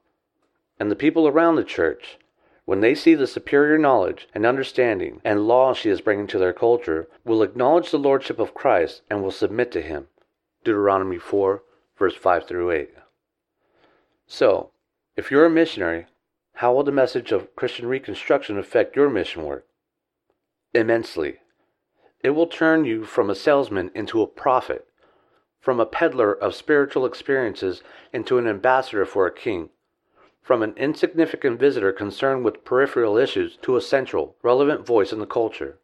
And 0.79 0.91
the 0.91 0.97
people 0.97 1.29
around 1.29 1.57
the 1.57 1.65
church, 1.65 2.19
when 2.65 2.81
they 2.81 2.95
see 2.95 3.15
the 3.15 3.27
superior 3.27 3.79
knowledge 3.79 4.29
and 4.35 4.47
understanding 4.47 5.21
and 5.25 5.47
law 5.47 5.75
she 5.75 5.91
is 5.91 6.01
bringing 6.01 6.27
to 6.29 6.39
their 6.39 6.53
culture, 6.53 7.09
will 7.25 7.43
acknowledge 7.43 7.91
the 7.91 7.99
lordship 7.99 8.39
of 8.39 8.55
Christ 8.55 9.03
and 9.11 9.23
will 9.23 9.31
submit 9.31 9.73
to 9.73 9.83
him. 9.83 10.09
Deuteronomy 10.65 11.19
4, 11.19 11.63
verse 11.99 12.15
5 12.15 12.47
through 12.47 12.71
8. 12.71 12.91
So, 14.27 14.71
if 15.17 15.31
you're 15.31 15.45
a 15.45 15.51
missionary, 15.51 16.07
how 16.55 16.73
will 16.73 16.85
the 16.85 16.93
message 16.93 17.33
of 17.33 17.55
Christian 17.57 17.87
Reconstruction 17.87 18.59
affect 18.59 18.97
your 18.97 19.11
mission 19.11 19.45
work? 19.45 19.67
Immensely. 20.73 21.39
It 22.21 22.31
will 22.31 22.47
turn 22.47 22.85
you 22.85 23.05
from 23.05 23.29
a 23.29 23.35
salesman 23.35 23.91
into 23.95 24.23
a 24.23 24.27
prophet, 24.27 24.87
from 25.61 25.81
a 25.81 25.87
peddler 25.87 26.33
of 26.33 26.55
spiritual 26.55 27.05
experiences 27.05 27.83
into 28.13 28.39
an 28.39 28.47
ambassador 28.47 29.05
for 29.05 29.27
a 29.27 29.35
king, 29.35 29.71
from 30.43 30.63
an 30.63 30.75
insignificant 30.77 31.59
visitor 31.59 31.93
concerned 31.93 32.45
with 32.45 32.65
peripheral 32.65 33.17
issues 33.17 33.57
to 33.63 33.77
a 33.77 33.81
central, 33.81 34.37
relevant 34.43 34.85
voice 34.85 35.13
in 35.13 35.21
the 35.21 35.27
culture. 35.27 35.79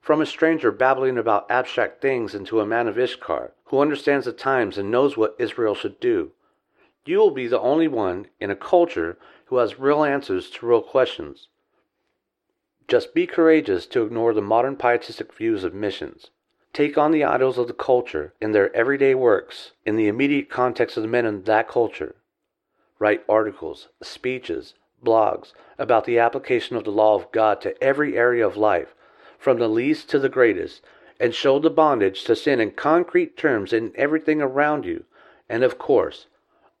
From 0.00 0.20
a 0.20 0.26
stranger 0.26 0.72
babbling 0.72 1.18
about 1.18 1.50
abstract 1.50 2.00
things 2.00 2.34
into 2.34 2.60
a 2.60 2.66
man 2.66 2.88
of 2.88 2.98
Issachar, 2.98 3.52
who 3.64 3.80
understands 3.80 4.24
the 4.24 4.32
times 4.32 4.78
and 4.78 4.90
knows 4.90 5.16
what 5.16 5.36
Israel 5.38 5.74
should 5.74 6.00
do. 6.00 6.32
You 7.04 7.18
will 7.18 7.30
be 7.30 7.46
the 7.46 7.60
only 7.60 7.86
one 7.86 8.28
in 8.40 8.50
a 8.50 8.56
culture 8.56 9.18
who 9.46 9.58
has 9.58 9.78
real 9.78 10.04
answers 10.04 10.48
to 10.50 10.66
real 10.66 10.82
questions. 10.82 11.48
Just 12.88 13.14
be 13.14 13.26
courageous 13.26 13.86
to 13.88 14.04
ignore 14.04 14.32
the 14.32 14.40
modern 14.40 14.76
pietistic 14.76 15.34
views 15.34 15.64
of 15.64 15.74
missions. 15.74 16.30
Take 16.72 16.96
on 16.96 17.10
the 17.10 17.24
idols 17.24 17.58
of 17.58 17.66
the 17.68 17.74
culture 17.74 18.32
in 18.40 18.52
their 18.52 18.74
everyday 18.74 19.14
works, 19.14 19.72
in 19.84 19.96
the 19.96 20.08
immediate 20.08 20.48
context 20.48 20.96
of 20.96 21.02
the 21.02 21.08
men 21.08 21.26
in 21.26 21.42
that 21.44 21.68
culture. 21.68 22.14
Write 22.98 23.24
articles, 23.28 23.88
speeches, 24.02 24.74
blogs 25.04 25.52
about 25.78 26.04
the 26.04 26.18
application 26.18 26.76
of 26.76 26.84
the 26.84 26.90
law 26.90 27.14
of 27.14 27.30
God 27.32 27.60
to 27.60 27.82
every 27.82 28.16
area 28.16 28.46
of 28.46 28.56
life 28.56 28.94
from 29.38 29.58
the 29.58 29.68
least 29.68 30.08
to 30.10 30.18
the 30.18 30.28
greatest, 30.28 30.82
and 31.20 31.34
show 31.34 31.58
the 31.58 31.70
bondage 31.70 32.24
to 32.24 32.34
sin 32.34 32.60
in 32.60 32.70
concrete 32.70 33.36
terms 33.36 33.72
in 33.72 33.92
everything 33.94 34.42
around 34.42 34.84
you, 34.84 35.04
and 35.48 35.62
of 35.62 35.78
course, 35.78 36.26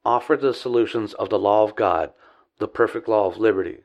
offer 0.04 0.36
the 0.36 0.54
solutions 0.54 1.14
of 1.14 1.30
the 1.30 1.38
law 1.38 1.62
of 1.62 1.76
God, 1.76 2.12
the 2.58 2.68
perfect 2.68 3.08
law 3.08 3.26
of 3.26 3.38
liberty. 3.38 3.84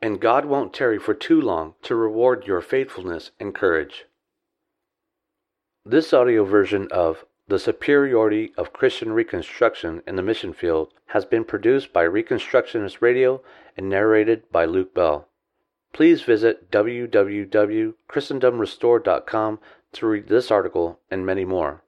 And 0.00 0.20
God 0.20 0.44
won't 0.44 0.72
tarry 0.72 0.98
for 0.98 1.14
too 1.14 1.40
long 1.40 1.74
to 1.82 1.94
reward 1.94 2.46
your 2.46 2.60
faithfulness 2.60 3.30
and 3.38 3.54
courage. 3.54 4.06
This 5.84 6.12
audio 6.12 6.44
version 6.44 6.88
of 6.90 7.24
The 7.48 7.58
Superiority 7.58 8.52
of 8.58 8.74
Christian 8.74 9.14
Reconstruction 9.14 10.02
in 10.06 10.16
the 10.16 10.22
Mission 10.22 10.52
Field 10.52 10.92
has 11.06 11.24
been 11.24 11.44
produced 11.44 11.94
by 11.94 12.04
Reconstructionist 12.04 13.00
Radio 13.00 13.40
and 13.74 13.88
narrated 13.88 14.42
by 14.52 14.66
Luke 14.66 14.94
Bell. 14.94 15.28
Please 15.94 16.20
visit 16.20 16.70
www.christendomrestored.com 16.70 19.60
to 19.92 20.06
read 20.06 20.28
this 20.28 20.50
article 20.50 21.00
and 21.10 21.24
many 21.24 21.46
more. 21.46 21.82